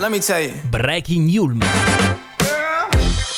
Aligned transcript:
let 0.00 0.12
me 0.12 0.20
tell 0.20 0.40
you. 0.40 0.52
Breaking 0.70 1.28
Yulm. 1.28 1.62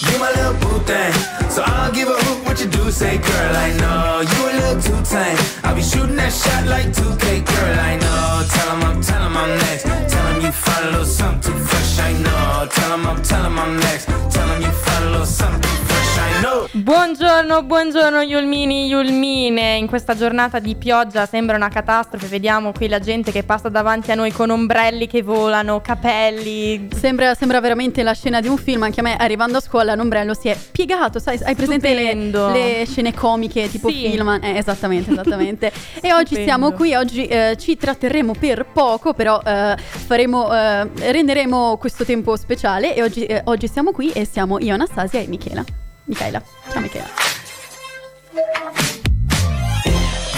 You 0.00 1.39
so 1.50 1.62
I'll 1.62 1.92
give 1.92 2.08
a 2.08 2.12
hoot 2.24 2.46
what 2.46 2.60
you 2.60 2.66
do. 2.68 2.90
Say, 2.90 3.18
girl, 3.18 3.56
I 3.56 3.72
know 3.78 4.20
you 4.22 4.40
a 4.50 4.52
little 4.60 4.80
too 4.82 5.02
tame. 5.04 5.38
I'll 5.64 5.74
be 5.74 5.82
shooting 5.82 6.16
that 6.16 6.32
shot 6.32 6.66
like 6.66 6.92
2K, 6.92 7.44
girl, 7.44 7.78
I 7.78 7.96
know. 7.96 8.44
Tell 8.48 8.70
'em 8.70 8.82
I'm, 8.84 9.00
tell 9.02 9.22
I'm 9.22 9.58
next. 9.58 9.84
Tell 9.84 10.26
'em 10.26 10.40
you 10.40 10.52
find 10.52 10.86
a 10.86 10.90
little 10.90 11.04
something 11.04 11.52
too 11.52 11.58
fresh, 11.58 11.98
I 11.98 12.12
know. 12.14 12.66
Tell 12.68 12.92
'em 12.92 13.06
I'm, 13.06 13.20
tell 13.22 13.44
I'm 13.44 13.76
next. 13.78 14.06
Tell 14.30 14.48
'em 14.48 14.62
you 14.62 14.72
find 14.72 15.04
a 15.04 15.10
little 15.10 15.26
something 15.26 15.60
too 15.60 15.84
fresh, 15.86 16.18
I 16.18 16.42
know. 16.42 16.68
Buongiorno, 16.72 17.62
buongiorno 17.62 18.22
Yulmini, 18.22 18.86
Yulmine. 18.86 19.76
In 19.76 19.86
questa 19.86 20.14
giornata 20.16 20.58
di 20.58 20.74
pioggia 20.76 21.26
sembra 21.26 21.56
una 21.56 21.68
catastrofe. 21.68 22.26
Vediamo 22.26 22.72
qui 22.72 22.88
la 22.88 23.00
gente 23.00 23.30
che 23.32 23.42
passa 23.42 23.68
davanti 23.68 24.10
a 24.12 24.14
noi 24.14 24.32
con 24.32 24.50
ombrelli 24.50 25.06
che 25.06 25.22
volano, 25.22 25.80
capelli. 25.80 26.88
Sembra, 26.96 27.34
sembra 27.34 27.60
veramente 27.60 28.02
la 28.02 28.14
scena 28.14 28.40
di 28.40 28.48
un 28.48 28.56
film, 28.56 28.82
anche 28.82 29.00
a 29.00 29.02
me 29.02 29.16
arrivando 29.16 29.58
a 29.58 29.60
scuola 29.60 29.94
l'ombrello 29.94 30.34
si 30.34 30.48
è 30.48 30.56
piegato, 30.70 31.18
sai, 31.18 31.39
hai 31.44 31.54
presente 31.54 31.94
le, 31.94 32.14
le 32.14 32.84
scene 32.86 33.12
comiche 33.14 33.68
tipo 33.70 33.88
Sì. 33.88 34.10
film? 34.10 34.38
Eh, 34.42 34.56
esattamente, 34.58 35.10
esattamente. 35.12 35.72
e 36.00 36.12
oggi 36.12 36.34
siamo 36.42 36.72
qui, 36.72 36.94
oggi 36.94 37.26
eh, 37.26 37.56
ci 37.58 37.76
tratterremo 37.76 38.34
per 38.38 38.66
poco, 38.72 39.14
però 39.14 39.40
eh, 39.44 39.76
faremo, 39.78 40.52
eh, 40.54 40.88
renderemo 41.10 41.76
questo 41.78 42.04
tempo 42.04 42.36
speciale 42.36 42.94
e 42.94 43.02
oggi, 43.02 43.24
eh, 43.24 43.42
oggi 43.44 43.68
siamo 43.68 43.92
qui 43.92 44.10
e 44.12 44.26
siamo 44.30 44.58
io, 44.58 44.74
Anastasia 44.74 45.20
e 45.20 45.26
Michela. 45.26 45.64
Michaela. 46.04 46.42
Ciao 46.72 46.80
Michela. 46.80 47.06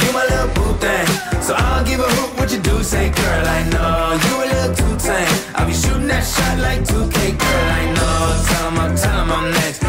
You 0.03 0.13
my 0.13 0.25
little 0.29 0.49
boo 0.55 0.75
thing, 0.79 1.07
so 1.41 1.55
I'll 1.55 1.85
give 1.85 2.01
a 2.01 2.09
hoot 2.09 2.39
what 2.39 2.51
you 2.53 2.61
do. 2.61 2.83
Say, 2.83 3.11
girl, 3.11 3.47
I 3.47 3.63
know 3.71 4.19
you 4.27 4.35
a 4.43 4.47
little 4.53 4.75
too 4.75 4.97
tame. 4.99 5.29
I'll 5.55 5.67
be 5.67 5.73
shooting 5.73 6.09
that 6.09 6.25
shot 6.25 6.59
like 6.59 6.83
2K, 6.85 7.39
girl, 7.39 7.71
I 7.71 7.85
know. 7.95 8.43
Tell 8.47 8.67
'em 8.69 8.79
I'm, 8.79 8.97
tell 8.97 9.21
'em 9.21 9.31
I'm 9.31 9.51
next. 9.53 9.83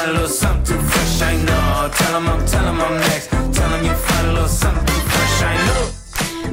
Find 0.00 0.12
a 0.12 0.14
little 0.14 0.28
something 0.28 0.78
too 0.78 0.82
fresh, 0.82 1.20
I 1.20 1.36
know. 1.44 1.90
Tell 1.92 2.16
'em 2.16 2.28
I'm, 2.28 2.46
tell 2.46 2.66
'em 2.66 2.80
I'm 2.80 3.00
next. 3.00 3.39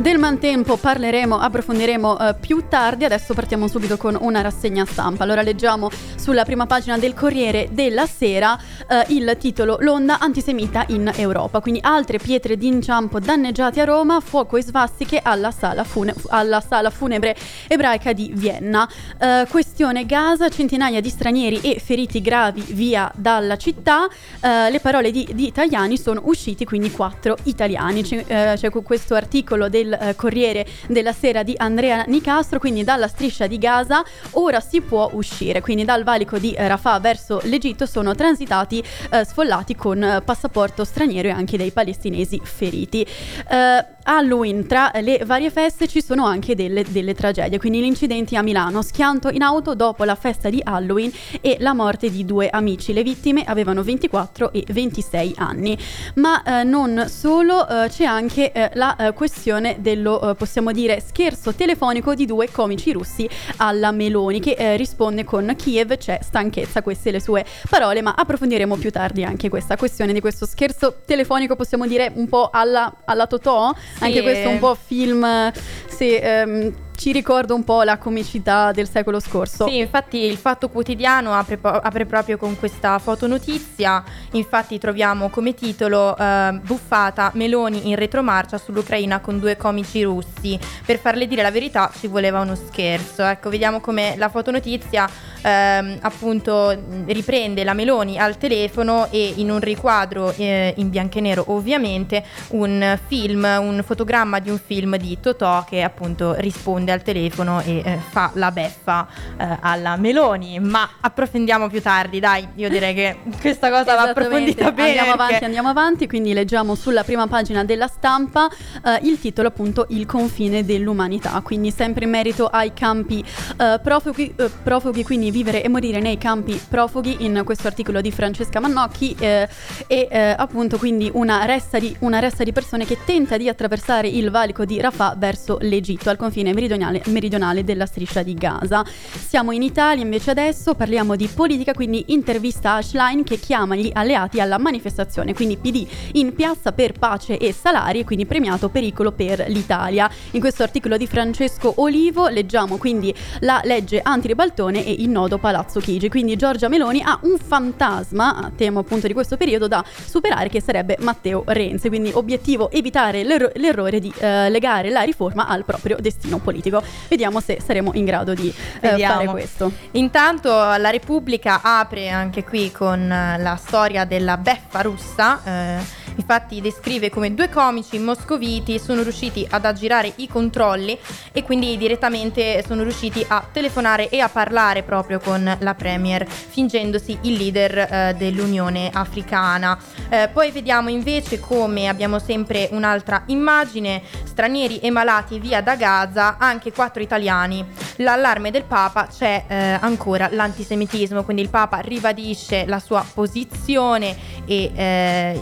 Del 0.07 0.19
mantempo 0.19 0.77
parleremo, 0.77 1.37
approfondiremo 1.37 2.17
eh, 2.17 2.35
più 2.39 2.63
tardi, 2.69 3.03
adesso 3.03 3.33
partiamo 3.33 3.67
subito 3.67 3.97
con 3.97 4.17
una 4.17 4.39
rassegna 4.39 4.85
stampa. 4.85 5.25
Allora 5.25 5.41
leggiamo 5.41 5.89
sulla 6.15 6.45
prima 6.45 6.65
pagina 6.65 6.97
del 6.97 7.13
Corriere 7.13 7.67
della 7.71 8.05
Sera 8.05 8.57
eh, 8.87 9.03
il 9.09 9.35
titolo 9.37 9.75
L'onda 9.81 10.19
antisemita 10.19 10.85
in 10.87 11.11
Europa, 11.13 11.59
quindi 11.59 11.81
altre 11.83 12.19
pietre 12.19 12.55
d'inciampo 12.55 13.19
danneggiate 13.19 13.81
a 13.81 13.83
Roma, 13.83 14.21
fuoco 14.21 14.55
e 14.55 14.63
svastiche 14.63 15.19
alla 15.21 15.51
sala, 15.51 15.83
fune- 15.83 16.15
alla 16.29 16.61
sala 16.61 16.89
funebre 16.89 17.35
ebraica 17.67 18.13
di 18.13 18.31
Vienna. 18.33 18.87
Eh, 19.19 19.45
questione 19.49 20.05
Gaza, 20.05 20.47
centinaia 20.47 21.01
di 21.01 21.09
stranieri 21.09 21.59
e 21.59 21.81
feriti 21.83 22.21
gravi 22.21 22.63
via 22.69 23.11
dalla 23.13 23.57
città, 23.57 24.07
Eh, 24.39 24.69
le 24.69 24.79
parole 24.79 25.11
di, 25.11 25.27
di 25.33 25.47
italiani 25.47 25.97
sono 25.97 26.21
usciti, 26.25 26.63
quindi 26.63 26.91
quattro 26.91 27.35
italiani. 27.43 28.03
C'è, 28.03 28.23
eh, 28.25 28.53
c'è 28.55 28.69
que- 28.69 28.83
questo 28.83 29.13
articolo 29.13 29.67
del 29.67 29.95
eh, 29.99 30.15
Corriere 30.15 30.65
della 30.87 31.13
Sera 31.13 31.43
di 31.43 31.53
Andrea 31.57 32.03
Nicastro, 32.07 32.59
quindi 32.59 32.83
dalla 32.83 33.07
striscia 33.07 33.47
di 33.47 33.57
Gaza 33.57 34.03
ora 34.31 34.59
si 34.59 34.81
può 34.81 35.09
uscire, 35.13 35.61
quindi 35.61 35.85
dal 35.85 36.03
valico 36.03 36.37
di 36.37 36.55
Rafah 36.57 36.99
verso 36.99 37.39
l'Egitto 37.43 37.85
sono 37.85 38.15
transitati 38.15 38.83
eh, 39.11 39.25
sfollati 39.25 39.75
con 39.75 40.03
eh, 40.03 40.21
passaporto 40.21 40.83
straniero 40.83 41.27
e 41.27 41.31
anche 41.31 41.57
dei 41.57 41.71
palestinesi 41.71 42.39
feriti. 42.43 43.05
Eh, 43.49 43.95
Halloween, 44.09 44.65
tra 44.65 44.89
le 45.01 45.21
varie 45.25 45.51
feste 45.51 45.85
ci 45.85 46.01
sono 46.01 46.25
anche 46.25 46.55
delle, 46.55 46.85
delle 46.87 47.13
tragedie, 47.13 47.59
quindi 47.59 47.81
gli 47.81 47.85
incidenti 47.85 48.37
a 48.37 48.41
Milano, 48.41 48.81
schianto 48.81 49.27
in 49.27 49.41
auto 49.41 49.75
dopo 49.75 50.05
la 50.05 50.15
festa 50.15 50.49
di 50.49 50.61
Halloween 50.63 51.11
e 51.41 51.57
la 51.59 51.73
morte 51.73 52.09
di 52.09 52.23
due 52.23 52.47
amici. 52.49 52.93
Le 52.93 53.03
vittime 53.03 53.43
avevano 53.43 53.83
24 53.83 54.53
e 54.53 54.63
26 54.65 55.33
anni. 55.37 55.77
Ma 56.15 56.41
eh, 56.41 56.63
non 56.63 57.07
solo, 57.09 57.67
eh, 57.67 57.89
c'è 57.89 58.05
anche 58.05 58.53
eh, 58.53 58.69
la 58.75 58.95
eh, 58.95 59.13
questione 59.13 59.75
dello, 59.79 60.31
eh, 60.31 60.35
possiamo 60.35 60.71
dire, 60.71 61.03
scherzo 61.05 61.53
telefonico 61.53 62.15
di 62.15 62.25
due 62.25 62.49
comici 62.49 62.93
russi 62.93 63.29
alla 63.57 63.91
Meloni, 63.91 64.39
che 64.39 64.55
eh, 64.57 64.77
risponde 64.77 65.25
con 65.25 65.53
Kiev 65.57 65.97
c'è 65.97 66.19
stanchezza, 66.21 66.81
queste 66.81 67.11
le 67.11 67.19
sue 67.19 67.45
parole, 67.69 68.01
ma 68.01 68.13
approfondiremo 68.15 68.77
più 68.77 68.89
tardi 68.89 69.25
anche 69.25 69.49
questa 69.49 69.75
questione 69.75 70.13
di 70.13 70.21
questo 70.21 70.45
scherzo 70.45 71.01
telefonico, 71.05 71.57
possiamo 71.57 71.85
dire 71.85 72.09
un 72.15 72.29
po' 72.29 72.49
alla, 72.53 72.93
alla 73.03 73.27
Totò, 73.27 73.75
anche 73.99 74.21
questo 74.21 74.49
un 74.49 74.59
po' 74.59 74.75
film, 74.75 75.51
sì, 75.87 76.15
ehm, 76.15 76.73
ci 76.97 77.11
ricorda 77.11 77.53
un 77.53 77.63
po' 77.63 77.83
la 77.83 77.97
comicità 77.97 78.71
del 78.71 78.89
secolo 78.89 79.19
scorso. 79.19 79.67
Sì, 79.67 79.77
infatti 79.77 80.17
il 80.17 80.35
Fatto 80.35 80.67
Quotidiano 80.67 81.31
apre, 81.31 81.59
apre 81.61 82.05
proprio 82.05 82.37
con 82.37 82.57
questa 82.57 82.97
fotonotizia, 82.97 84.03
infatti 84.31 84.79
troviamo 84.79 85.29
come 85.29 85.53
titolo 85.53 86.17
eh, 86.17 86.59
Buffata 86.63 87.31
Meloni 87.35 87.89
in 87.89 87.95
retromarcia 87.95 88.57
sull'Ucraina 88.57 89.19
con 89.19 89.39
due 89.39 89.55
comici 89.57 90.01
russi. 90.01 90.59
Per 90.85 90.97
farle 90.97 91.27
dire 91.27 91.43
la 91.43 91.51
verità 91.51 91.91
ci 91.97 92.07
voleva 92.07 92.41
uno 92.41 92.55
scherzo. 92.55 93.23
Ecco, 93.23 93.49
vediamo 93.49 93.79
come 93.79 94.15
la 94.17 94.29
fotonotizia 94.29 95.07
ehm, 95.43 95.99
appunto 96.01 96.75
riprende 97.05 97.63
la 97.63 97.73
Meloni 97.73 98.17
al 98.17 98.37
telefono 98.37 99.07
e 99.11 99.33
in 99.35 99.51
un 99.51 99.59
riquadro 99.59 100.33
eh, 100.35 100.73
in 100.77 100.89
bianco 100.89 101.19
e 101.19 101.21
nero 101.21 101.43
ovviamente 101.49 102.23
un 102.49 102.97
film, 103.05 103.43
un 103.43 103.83
fotogramma 103.85 104.39
di 104.39 104.49
un 104.49 104.57
film 104.57 104.97
di 104.97 105.19
Totò 105.19 105.63
che 105.63 105.83
appunto 105.83 106.33
risponde 106.37 106.86
al 106.91 107.01
telefono 107.01 107.61
e 107.61 107.81
eh, 107.83 107.99
fa 108.09 108.31
la 108.33 108.51
beffa 108.51 109.07
eh, 109.37 109.57
alla 109.59 109.95
Meloni, 109.97 110.59
ma 110.59 110.87
approfondiamo 110.99 111.69
più 111.69 111.81
tardi, 111.81 112.19
dai, 112.19 112.47
io 112.55 112.69
direi 112.69 112.93
che 112.93 113.17
questa 113.39 113.69
cosa 113.69 113.95
va 113.95 114.01
approfondita 114.09 114.71
bene. 114.71 114.89
Andiamo 114.89 115.11
avanti, 115.11 115.31
perché- 115.31 115.45
andiamo 115.45 115.69
avanti, 115.69 116.07
quindi 116.07 116.33
leggiamo 116.33 116.75
sulla 116.75 117.03
prima 117.03 117.27
pagina 117.27 117.63
della 117.63 117.87
stampa 117.87 118.49
eh, 118.83 118.99
il 119.03 119.19
titolo 119.19 119.47
appunto 119.49 119.85
Il 119.89 120.05
confine 120.05 120.63
dell'umanità, 120.65 121.39
quindi 121.43 121.71
sempre 121.71 122.05
in 122.05 122.11
merito 122.11 122.47
ai 122.47 122.73
campi 122.73 123.23
eh, 123.57 123.79
profughi, 123.81 124.33
eh, 124.35 124.49
profughi, 124.63 125.03
quindi 125.03 125.31
vivere 125.31 125.63
e 125.63 125.69
morire 125.69 125.99
nei 125.99 126.17
campi 126.17 126.59
profughi 126.69 127.25
in 127.25 127.41
questo 127.43 127.67
articolo 127.67 128.01
di 128.01 128.11
Francesca 128.11 128.59
Mannocchi 128.59 129.15
eh, 129.19 129.47
e 129.87 130.35
appunto 130.37 130.77
quindi 130.77 131.09
una 131.13 131.45
ressa, 131.45 131.79
di, 131.79 131.95
una 131.99 132.19
ressa 132.19 132.43
di 132.43 132.51
persone 132.51 132.85
che 132.85 132.97
tenta 133.05 133.37
di 133.37 133.49
attraversare 133.49 134.07
il 134.07 134.29
valico 134.29 134.65
di 134.65 134.79
Rafah 134.79 135.15
verso 135.17 135.57
l'Egitto. 135.61 136.09
Al 136.09 136.17
confine 136.17 136.53
meridionale, 136.53 136.76
meridionale 136.77 137.63
della 137.63 137.85
striscia 137.85 138.23
di 138.23 138.33
Gaza. 138.33 138.85
Siamo 138.85 139.51
in 139.51 139.61
Italia 139.61 140.03
invece 140.03 140.31
adesso, 140.31 140.75
parliamo 140.75 141.15
di 141.15 141.27
politica, 141.27 141.73
quindi 141.73 142.05
intervista 142.07 142.75
a 142.75 142.81
Schlein 142.81 143.23
che 143.23 143.37
chiama 143.37 143.75
gli 143.75 143.89
alleati 143.93 144.39
alla 144.39 144.57
manifestazione, 144.57 145.33
quindi 145.33 145.57
PD 145.57 145.85
in 146.13 146.33
piazza 146.33 146.71
per 146.71 146.93
pace 146.93 147.37
e 147.37 147.53
salari, 147.53 148.03
quindi 148.03 148.25
premiato 148.25 148.69
pericolo 148.69 149.11
per 149.11 149.45
l'Italia. 149.47 150.09
In 150.31 150.39
questo 150.39 150.63
articolo 150.63 150.97
di 150.97 151.07
Francesco 151.07 151.73
Olivo 151.77 152.27
leggiamo 152.27 152.77
quindi 152.77 153.13
la 153.39 153.61
legge 153.63 154.01
antiribaltone 154.01 154.85
e 154.85 154.91
il 154.91 155.09
nodo 155.09 155.37
Palazzo 155.37 155.79
Chigi, 155.79 156.09
quindi 156.09 156.35
Giorgia 156.35 156.67
Meloni 156.67 157.01
ha 157.01 157.17
un 157.23 157.37
fantasma, 157.37 158.51
tema 158.55 158.79
appunto 158.81 159.07
di 159.07 159.13
questo 159.13 159.37
periodo, 159.37 159.67
da 159.67 159.83
superare 160.05 160.49
che 160.49 160.61
sarebbe 160.61 160.97
Matteo 160.99 161.43
Renzi, 161.45 161.87
quindi 161.87 162.11
obiettivo 162.13 162.69
evitare 162.71 163.23
l'erro- 163.23 163.51
l'errore 163.55 163.99
di 163.99 164.11
eh, 164.17 164.49
legare 164.49 164.89
la 164.89 165.01
riforma 165.01 165.47
al 165.47 165.63
proprio 165.63 165.97
destino 165.99 166.37
politico. 166.37 166.66
Vediamo 167.07 167.39
se 167.39 167.59
saremo 167.63 167.91
in 167.93 168.05
grado 168.05 168.33
di 168.33 168.53
eh, 168.81 168.97
fare 168.97 169.25
questo. 169.27 169.71
Intanto 169.91 170.49
la 170.49 170.89
Repubblica 170.89 171.61
apre 171.61 172.09
anche 172.09 172.43
qui 172.43 172.71
con 172.71 173.11
eh, 173.11 173.37
la 173.39 173.55
storia 173.55 174.05
della 174.05 174.37
beffa 174.37 174.81
russa. 174.81 175.41
eh, 175.43 176.05
infatti 176.17 176.61
descrive 176.61 177.09
come 177.09 177.33
due 177.33 177.47
comici 177.49 177.99
moscoviti 177.99 178.79
sono 178.79 179.03
riusciti 179.03 179.45
ad 179.49 179.65
aggirare 179.65 180.11
i 180.15 180.27
controlli 180.27 180.97
e 181.31 181.43
quindi 181.43 181.77
direttamente 181.77 182.63
sono 182.65 182.81
riusciti 182.83 183.23
a 183.27 183.45
telefonare 183.51 184.09
e 184.09 184.19
a 184.19 184.27
parlare 184.27 184.81
proprio 184.81 185.19
con 185.19 185.57
la 185.59 185.75
Premier, 185.75 186.27
fingendosi 186.27 187.17
il 187.21 187.33
leader 187.33 187.77
eh, 187.77 188.15
dell'Unione 188.17 188.89
Africana. 188.91 189.77
Eh, 190.09 190.29
poi 190.33 190.51
vediamo 190.51 190.89
invece 190.89 191.39
come 191.39 191.87
abbiamo 191.87 192.17
sempre 192.17 192.67
un'altra 192.71 193.23
immagine, 193.27 194.01
stranieri 194.23 194.79
e 194.79 194.89
malati 194.89 195.39
via 195.39 195.61
da 195.61 195.75
Gaza, 195.75 196.37
anche 196.39 196.56
quattro 196.73 197.01
italiani. 197.01 197.65
L'allarme 197.97 198.51
del 198.51 198.63
Papa 198.63 199.07
c'è 199.07 199.45
eh, 199.47 199.55
ancora 199.79 200.29
l'antisemitismo, 200.31 201.23
quindi 201.23 201.41
il 201.41 201.49
Papa 201.49 201.79
ribadisce 201.79 202.65
la 202.65 202.79
sua 202.79 203.05
posizione 203.13 204.15
e 204.45 204.71
eh, 204.73 205.41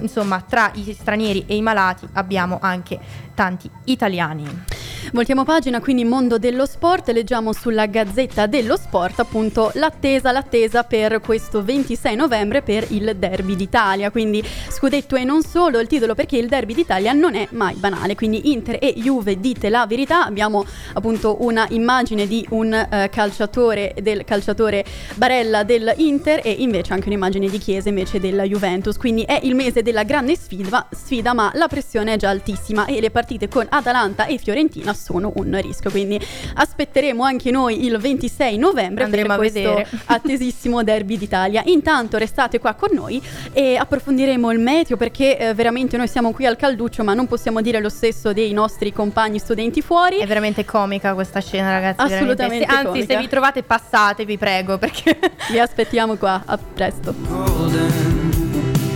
insomma 0.00 0.40
tra 0.40 0.70
i 0.74 0.92
stranieri 0.98 1.44
e 1.46 1.56
i 1.56 1.62
malati 1.62 2.06
abbiamo 2.12 2.58
anche 2.60 2.98
tanti 3.36 3.70
italiani. 3.84 4.64
Voltiamo 5.12 5.44
pagina, 5.44 5.80
quindi 5.80 6.04
mondo 6.04 6.36
dello 6.36 6.66
sport, 6.66 7.10
leggiamo 7.10 7.52
sulla 7.52 7.86
Gazzetta 7.86 8.46
dello 8.46 8.76
Sport 8.76 9.20
appunto 9.20 9.70
l'attesa, 9.74 10.32
l'attesa 10.32 10.82
per 10.82 11.20
questo 11.20 11.62
26 11.62 12.16
novembre 12.16 12.60
per 12.60 12.86
il 12.88 13.14
Derby 13.16 13.54
d'Italia, 13.54 14.10
quindi 14.10 14.42
scudetto 14.68 15.14
e 15.14 15.22
non 15.22 15.42
solo 15.42 15.78
il 15.78 15.86
titolo 15.86 16.14
perché 16.14 16.38
il 16.38 16.48
Derby 16.48 16.74
d'Italia 16.74 17.12
non 17.12 17.36
è 17.36 17.46
mai 17.52 17.74
banale, 17.76 18.16
quindi 18.16 18.50
Inter 18.52 18.78
e 18.80 18.94
Juve 18.96 19.38
dite 19.38 19.68
la 19.68 19.86
verità, 19.86 20.24
abbiamo 20.24 20.64
appunto 20.94 21.36
una 21.44 21.66
immagine 21.70 22.26
di 22.26 22.44
un 22.50 22.72
uh, 22.72 23.08
calciatore 23.08 23.94
del 24.02 24.24
calciatore 24.24 24.84
Barella 25.14 25.62
dell'Inter 25.62 26.40
e 26.42 26.50
invece 26.50 26.92
anche 26.94 27.06
un'immagine 27.08 27.48
di 27.48 27.58
Chiesa 27.58 27.88
invece 27.88 28.18
della 28.18 28.42
Juventus, 28.42 28.96
quindi 28.96 29.22
è 29.22 29.38
il 29.42 29.54
mese 29.54 29.82
della 29.82 30.02
grande 30.02 30.36
sfida, 30.36 30.88
sfida 30.90 31.32
ma 31.32 31.52
la 31.54 31.68
pressione 31.68 32.14
è 32.14 32.16
già 32.16 32.30
altissima 32.30 32.86
e 32.86 33.00
le 33.00 33.10
partite 33.10 33.25
con 33.48 33.66
Atalanta 33.68 34.26
e 34.26 34.38
Fiorentina 34.38 34.94
sono 34.94 35.32
un 35.36 35.58
rischio. 35.60 35.90
Quindi 35.90 36.20
aspetteremo 36.54 37.24
anche 37.24 37.50
noi 37.50 37.84
il 37.84 37.98
26 37.98 38.56
novembre 38.56 39.04
Andremo 39.04 39.26
per 39.26 39.34
a 39.34 39.38
questo 39.38 39.60
vedere. 39.60 39.88
attesissimo 40.06 40.82
derby 40.82 41.18
d'Italia. 41.18 41.62
Intanto 41.66 42.18
restate 42.18 42.58
qua 42.58 42.74
con 42.74 42.90
noi 42.92 43.20
e 43.52 43.76
approfondiremo 43.76 44.50
il 44.52 44.60
meteo 44.60 44.96
perché 44.96 45.38
eh, 45.38 45.54
veramente 45.54 45.96
noi 45.96 46.08
siamo 46.08 46.32
qui 46.32 46.46
al 46.46 46.56
calduccio, 46.56 47.02
ma 47.02 47.14
non 47.14 47.26
possiamo 47.26 47.60
dire 47.60 47.80
lo 47.80 47.88
stesso 47.88 48.32
dei 48.32 48.52
nostri 48.52 48.92
compagni 48.92 49.38
studenti 49.38 49.82
fuori. 49.82 50.18
È 50.18 50.26
veramente 50.26 50.64
comica 50.64 51.14
questa 51.14 51.40
scena, 51.40 51.70
ragazzi. 51.70 52.00
Assolutamente 52.00 52.64
veramente. 52.64 52.64
Anzi, 52.66 52.86
comica. 52.86 53.14
se 53.14 53.20
vi 53.20 53.28
trovate, 53.28 53.62
passate, 53.62 54.24
vi 54.24 54.38
prego, 54.38 54.78
perché 54.78 55.18
Vi 55.50 55.58
aspettiamo 55.58 56.16
qua, 56.16 56.42
a 56.44 56.58
presto. 56.58 57.14
golden, 57.28 57.90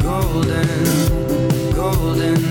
golden, 0.03 0.69
golden 1.75 2.51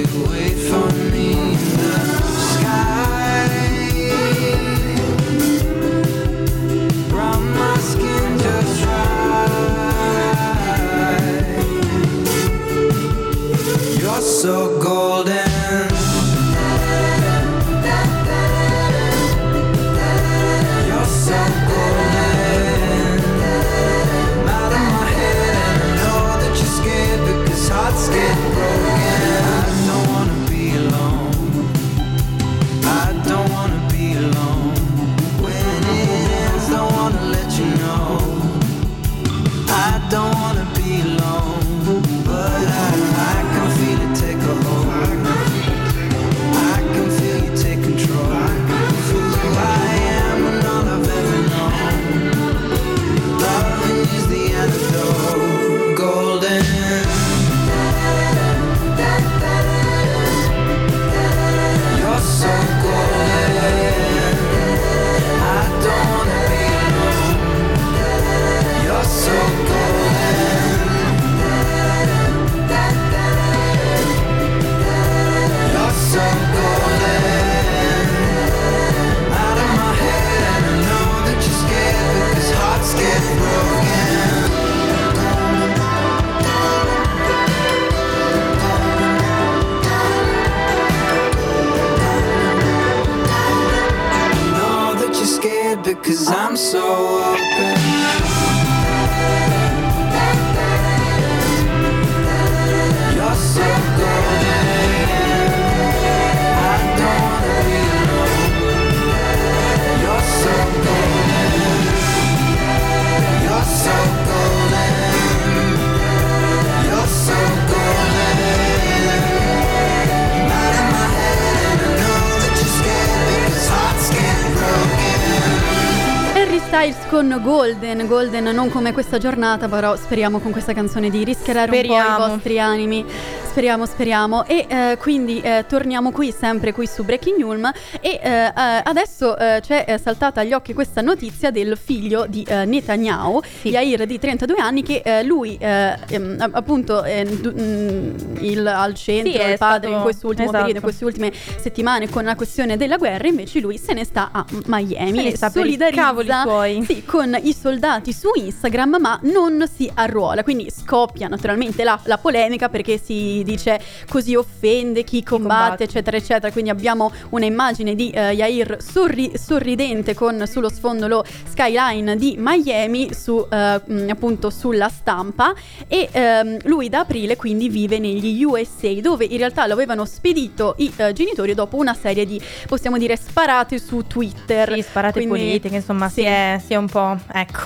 con 127.11 127.41
Golden, 127.43 128.07
Golden 128.07 128.45
non 128.55 128.69
come 128.69 128.93
questa 128.93 129.17
giornata, 129.17 129.67
però 129.67 129.97
speriamo 129.97 130.39
con 130.39 130.53
questa 130.53 130.71
canzone 130.71 131.09
di 131.09 131.25
rischiare 131.25 131.59
un 131.59 131.65
po' 131.65 131.73
Speriamo. 131.73 132.25
i 132.25 132.29
vostri 132.29 132.57
animi. 132.57 133.05
Speriamo, 133.51 133.85
speriamo. 133.85 134.45
E 134.45 134.65
eh, 134.65 134.97
quindi 134.97 135.41
eh, 135.41 135.65
torniamo 135.67 136.11
qui, 136.11 136.31
sempre 136.31 136.71
qui 136.71 136.87
su 136.87 137.03
Breaking 137.03 137.37
News. 137.37 137.69
E 137.99 138.17
eh, 138.23 138.29
eh, 138.29 138.51
adesso 138.55 139.37
eh, 139.37 139.59
c'è 139.61 139.83
eh, 139.89 139.97
saltata 139.97 140.39
agli 140.39 140.53
occhi 140.53 140.73
questa 140.73 141.01
notizia 141.01 141.51
del 141.51 141.77
figlio 141.77 142.25
di 142.29 142.45
Netanyahu, 142.47 143.41
Sì. 143.59 143.67
Yair 143.69 144.05
di 144.05 144.17
32 144.17 144.55
anni, 144.57 144.83
che 144.83 145.03
lui 145.25 145.57
eh, 145.59 145.97
ehm, 146.07 146.49
appunto 146.51 147.03
è 147.03 147.25
du- 147.25 147.51
mm, 147.51 148.15
il, 148.39 148.65
al 148.65 148.93
centro, 148.93 149.31
Sì, 149.31 149.37
il 149.37 149.57
padre 149.57 149.87
stato- 149.87 149.87
in 149.87 150.01
quest'ultimo 150.01 150.43
esatto. 150.47 150.57
periodo, 150.57 150.77
in 150.77 150.83
queste 150.83 151.03
ultime 151.05 151.31
settimane 151.59 152.09
con 152.09 152.23
la 152.23 152.35
questione 152.35 152.77
della 152.77 152.95
guerra, 152.95 153.27
invece 153.27 153.59
lui 153.59 153.77
se 153.77 153.91
ne 153.91 154.05
sta 154.05 154.29
a 154.31 154.45
Miami 154.67 155.27
e 155.27 155.35
sta 155.35 155.49
solidarizza 155.49 156.45
sì, 156.85 157.03
con 157.03 157.37
i 157.43 157.53
soldati 157.53 158.13
su 158.13 158.29
Instagram, 158.33 158.95
ma 158.97 159.19
non 159.23 159.65
si 159.71 159.91
arruola. 159.93 160.41
Quindi 160.41 160.71
scoppia 160.71 161.27
naturalmente 161.27 161.83
la, 161.83 161.99
la 162.05 162.17
polemica 162.17 162.69
perché 162.69 162.97
si 162.97 163.40
dice 163.43 163.79
così 164.09 164.35
offende 164.35 165.03
chi 165.03 165.23
combatte, 165.23 165.59
combatte. 165.61 165.83
eccetera, 165.83 166.17
eccetera. 166.17 166.51
Quindi 166.51 166.69
abbiamo 166.69 167.11
una 167.29 167.45
immagine 167.45 167.95
di 167.95 168.09
eh, 168.11 168.31
Yair 168.33 168.77
sorri- 168.81 169.31
sorridente 169.37 170.13
con 170.13 170.43
sullo 170.47 170.69
sfondo 170.69 171.07
lo 171.07 171.23
skyline 171.49 172.15
di 172.15 172.35
Miami 172.37 173.13
su, 173.13 173.45
eh, 173.49 173.81
mh, 173.83 174.09
appunto 174.09 174.49
sulla 174.49 174.89
stampa 174.89 175.53
e 175.87 176.09
ehm, 176.11 176.57
lui 176.63 176.89
da 176.89 176.99
aprile 176.99 177.35
quindi 177.35 177.69
vive 177.69 177.99
negli 177.99 178.43
USA 178.43 178.91
dove 179.01 179.25
in 179.25 179.37
realtà 179.37 179.67
lo 179.67 179.73
avevano 179.73 180.05
spedito 180.05 180.75
i 180.77 180.91
eh, 180.95 181.13
genitori 181.13 181.53
dopo 181.53 181.77
una 181.77 181.93
serie 181.93 182.25
di 182.25 182.41
possiamo 182.67 182.97
dire 182.97 183.15
sparate 183.15 183.79
su 183.79 184.05
Twitter 184.07 184.73
Sì, 184.73 184.81
sparate 184.81 185.19
Quindi- 185.25 185.39
politiche, 185.39 185.75
insomma, 185.75 186.07
sì. 186.07 186.21
si, 186.21 186.27
è, 186.27 186.61
si 186.65 186.73
è 186.73 186.75
un 186.75 186.87
po'. 186.87 187.17
Ecco, 187.31 187.59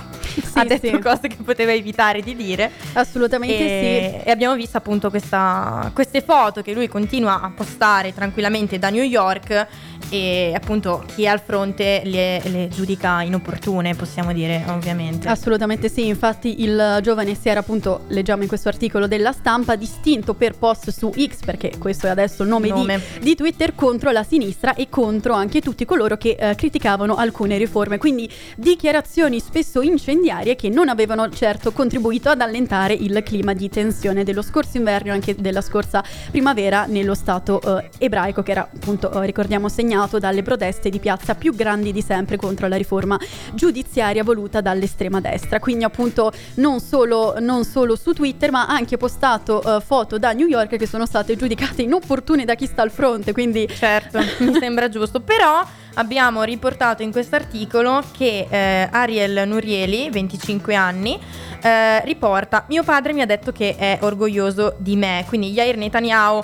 ha 0.53 0.65
detto 0.65 0.87
sì. 0.87 0.99
cose 0.99 1.27
che 1.27 1.37
poteva 1.43 1.71
evitare 1.71 2.21
di 2.21 2.35
dire. 2.35 2.71
assolutamente 2.93 3.55
e, 3.55 4.09
sì 4.09 4.15
e 4.23 4.31
abbiamo 4.31 4.55
visto 4.55 4.77
appunto 4.77 5.09
questa, 5.09 5.91
queste 5.93 6.21
foto 6.21 6.61
che 6.61 6.73
lui 6.73 6.87
continua 6.87 7.41
a 7.41 7.51
postare 7.55 8.13
tranquillamente 8.13 8.79
da 8.79 8.89
New 8.89 9.03
York 9.03 9.67
e 10.09 10.53
appunto 10.55 11.03
chi 11.13 11.23
è 11.23 11.27
al 11.27 11.39
fronte 11.39 12.01
le, 12.05 12.41
le, 12.45 12.67
giudica 12.67 13.21
inopportune, 13.21 13.95
possiamo 13.95 14.33
dire, 14.33 14.63
ovviamente. 14.67 15.27
Assolutamente 15.27 15.89
sì, 15.89 16.07
infatti 16.07 16.61
il 16.63 16.99
giovane 17.01 17.35
si 17.35 17.49
era 17.49 17.61
appunto, 17.61 18.01
leggiamo 18.09 18.43
in 18.43 18.47
questo 18.47 18.67
articolo 18.67 19.07
della 19.07 19.31
stampa, 19.31 19.75
distinto 19.75 20.33
per 20.33 20.57
post 20.57 20.91
su 20.91 21.11
X, 21.11 21.43
perché 21.43 21.73
questo 21.79 22.07
è 22.07 22.09
adesso 22.09 22.43
il 22.43 22.49
nome, 22.49 22.67
nome. 22.67 23.01
Di, 23.15 23.23
di, 23.23 23.35
Twitter, 23.35 23.73
contro 23.73 24.11
la 24.11 24.23
sinistra 24.23 24.75
e 24.75 24.89
contro 24.89 25.33
anche 25.33 25.61
tutti 25.61 25.85
coloro 25.85 26.17
che 26.17 26.35
eh, 26.39 26.55
criticavano 26.55 27.15
alcune 27.15 27.57
riforme. 27.57 27.97
Quindi 27.97 28.29
dichiarazioni 28.55 29.39
spesso 29.39 29.81
incendiarie 30.25 30.55
che 30.55 30.70
non 30.70 30.89
avevano 30.89 31.29
certo 31.29 31.72
contribuito 31.72 32.29
ad 32.29 32.41
allentare 32.41 32.94
il 32.94 33.22
clima 33.24 33.53
di 33.53 33.70
tensione 33.70 34.24
dello 34.24 34.41
scorso 34.41 34.77
inverno 34.77 35.12
e 35.12 35.13
anche 35.13 35.36
della 35.38 35.62
scorsa 35.62 36.03
primavera 36.32 36.86
nello 36.86 37.13
Stato 37.13 37.62
eh, 37.62 37.89
ebraico, 38.00 38.41
che 38.41 38.51
era 38.51 38.62
appunto, 38.62 39.12
eh, 39.12 39.25
ricordiamo, 39.25 39.70
segnato 39.70 40.17
dalle 40.17 40.41
proteste 40.41 40.89
di 40.89 41.00
piazza 41.00 41.36
più 41.36 41.53
grandi 41.53 41.91
di 41.91 42.01
sempre 42.01 42.38
contro 42.38 42.67
la 42.67 42.75
riforma 42.75 43.20
giudiziaria 43.53 44.24
voluta 44.24 44.62
dall'estrema 44.62 45.22
destra. 45.22 45.60
Quindi 45.60 45.84
appunto 45.84 46.32
non 46.55 46.79
solo, 46.79 47.36
non 47.39 47.63
solo 47.63 47.96
su 47.96 48.13
Twitter 48.13 48.51
ma 48.51 48.67
anche 48.67 48.98
postato 48.98 49.62
uh, 49.63 49.79
foto 49.79 50.17
da 50.17 50.32
New 50.32 50.48
York 50.48 50.77
che 50.77 50.88
sono 50.88 51.05
state 51.05 51.36
giudicate 51.36 51.84
inopportune 51.84 52.46
da 52.46 52.55
chi 52.55 52.65
sta 52.65 52.82
al 52.82 52.91
fronte. 52.91 53.32
Quindi 53.32 53.67
certo, 53.67 54.20
mi 54.39 54.53
sembra 54.60 54.89
giusto. 54.89 55.20
Però 55.20 55.63
abbiamo 55.95 56.43
riportato 56.43 57.03
in 57.03 57.11
questo 57.11 57.35
articolo 57.35 58.03
che 58.15 58.47
eh, 58.49 58.89
Ariel 58.91 59.47
Nurieli, 59.47 60.09
25 60.09 60.75
anni, 60.75 61.19
eh, 61.61 62.03
riporta: 62.03 62.65
Mio 62.69 62.83
padre 62.83 63.13
mi 63.13 63.21
ha 63.21 63.25
detto 63.25 63.51
che 63.51 63.75
è 63.75 63.99
orgoglioso 64.01 64.75
di 64.77 64.95
me. 64.95 65.25
Quindi 65.27 65.51
Yair 65.51 65.77
Netanyahu 65.77 66.41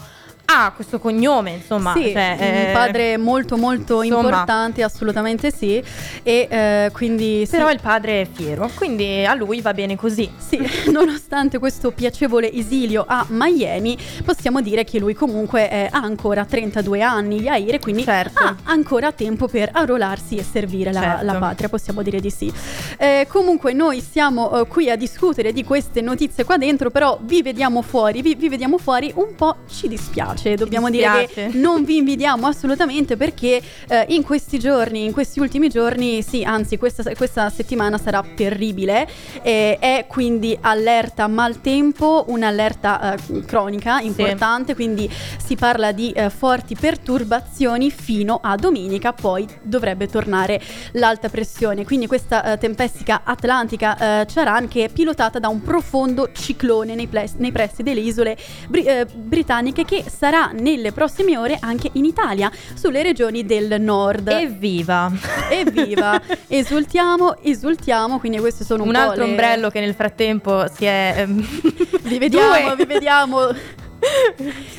ha 0.52 0.72
questo 0.76 1.00
cognome, 1.00 1.52
insomma. 1.52 1.94
Sì, 1.94 2.12
cioè, 2.12 2.36
un 2.38 2.46
eh, 2.46 2.72
padre 2.74 3.18
molto 3.18 3.58
molto 3.58 4.02
insomma. 4.02 4.24
importante, 4.24 4.84
assolutamente 4.84 5.52
sì. 5.52 5.82
E 6.24 6.48
eh, 6.50 6.90
quindi... 6.92 7.48
Però 7.50 7.68
sì. 7.68 7.74
il 7.74 7.80
padre 7.82 8.22
è 8.22 8.28
fiero, 8.32 8.70
quindi 8.76 9.24
a 9.26 9.34
lui 9.34 9.62
va 9.62 9.74
bene 9.74 9.96
così. 9.96 10.30
Sì, 10.38 10.60
nonostante 10.92 11.58
questo 11.58 11.92
piacevole 11.92 12.52
esilio 12.52 13.06
a 13.08 13.26
Miami, 13.30 13.98
possiamo 14.26 14.62
dire 14.62 14.84
che 14.84 15.00
lui 15.00 15.14
comunque 15.14 15.70
eh, 15.70 15.88
ha 15.90 16.00
ancora 16.00 16.44
32 16.46 17.02
anni, 17.02 17.42
Yair, 17.42 17.80
quindi 17.80 18.04
certo. 18.04 18.44
ha 18.44 18.56
ancora 18.64 19.12
tempo 19.12 19.48
per 19.48 19.70
arruolarsi 19.72 20.36
e 20.36 20.44
servire 20.44 20.92
la, 20.92 21.02
certo. 21.02 21.26
la 21.26 21.34
patria, 21.36 21.70
possiamo 21.70 22.02
dire 22.02 22.20
di 22.20 22.30
sì. 22.30 22.52
Eh, 22.98 23.26
comunque 23.30 23.74
noi 23.74 24.02
siamo 24.02 24.60
eh, 24.60 24.68
qui 24.68 24.90
a 24.90 24.96
discutere 24.96 25.54
di 25.54 25.64
queste 25.64 26.02
notizie 26.02 26.44
qua 26.44 26.58
dentro, 26.58 26.90
però 26.90 27.18
vi 27.22 27.42
vediamo 27.42 27.82
fuori, 27.82 28.22
vi, 28.22 28.36
vi 28.36 28.50
vediamo 28.50 28.78
fuori, 28.78 29.12
un 29.16 29.34
po' 29.36 29.58
ci 29.70 29.88
dispiace 29.88 30.41
dispiace, 30.42 30.56
dobbiamo 30.56 30.90
dispiace. 30.90 31.28
dire 31.34 31.52
che 31.52 31.58
non 31.58 31.84
vi 31.84 31.98
invidiamo 31.98 32.48
assolutamente 32.48 33.18
perché 33.18 33.62
eh, 33.88 34.06
in 34.10 34.24
questi 34.24 34.58
giorni, 34.60 35.06
in 35.06 35.12
questi 35.12 35.40
ultimi 35.40 35.70
giorni, 35.70 36.22
sì, 36.22 36.44
anzi 36.44 36.78
questa, 36.78 37.04
questa 37.16 37.50
settimana 37.50 37.98
sarà 37.98 38.24
terribile, 38.36 39.08
eh, 39.42 39.78
è 39.80 40.06
quindi 40.08 40.58
allerta 40.60 41.28
maltempo, 41.28 42.26
un'allerta 42.28 43.16
eh, 43.16 43.46
cronica 43.46 44.00
importante, 44.00 44.68
sì. 44.70 44.76
quindi 44.76 45.10
si 45.44 45.56
parla 45.56 45.92
di 45.92 46.12
eh, 46.12 46.30
forti 46.30 46.76
perturbazioni 46.76 47.92
fino 47.92 48.40
a 48.42 48.56
domenica, 48.56 49.14
poi 49.14 49.48
dovrebbe 49.62 50.08
tornare 50.08 50.62
l'alta 50.94 51.30
pressione, 51.30 51.86
quindi 51.86 52.08
questa 52.08 52.54
eh, 52.54 52.58
tempestica 52.58 53.22
atlantica 53.24 54.22
eh, 54.22 54.26
Charan 54.26 54.68
che 54.68 54.86
è 54.86 54.90
pilotata 54.90 55.40
da 55.40 55.48
un 55.48 55.62
profondo 55.62 56.32
ciclone 56.32 56.96
nei, 56.96 57.08
ples- 57.08 57.36
nei 57.38 57.52
pressi 57.52 57.84
delle 57.84 58.00
isole 58.00 58.38
bri- 58.68 59.06
britanniche 59.14 59.86
che 59.86 60.04
sarà 60.08 60.31
nelle 60.54 60.92
prossime 60.92 61.38
ore 61.38 61.58
anche 61.60 61.90
in 61.94 62.06
Italia, 62.06 62.52
sulle 62.74 63.04
regioni 63.04 63.46
del 63.46 63.82
nord. 63.82 64.28
Evviva! 64.28 65.12
Evviva! 65.50 66.22
esultiamo, 66.48 67.38
esultiamo, 67.42 68.20
quindi 68.20 68.40
queste 68.40 68.64
sono 68.64 68.84
un, 68.84 68.90
un 68.90 68.96
altro 68.96 69.24
le... 69.24 69.30
ombrello 69.30 69.70
che 69.70 69.80
nel 69.80 69.94
frattempo 69.94 70.66
si 70.74 70.86
è... 70.86 71.16
Ehm, 71.18 71.46
vi 72.04 72.18
vediamo, 72.18 72.76
vi 72.76 72.86
vediamo 72.86 73.54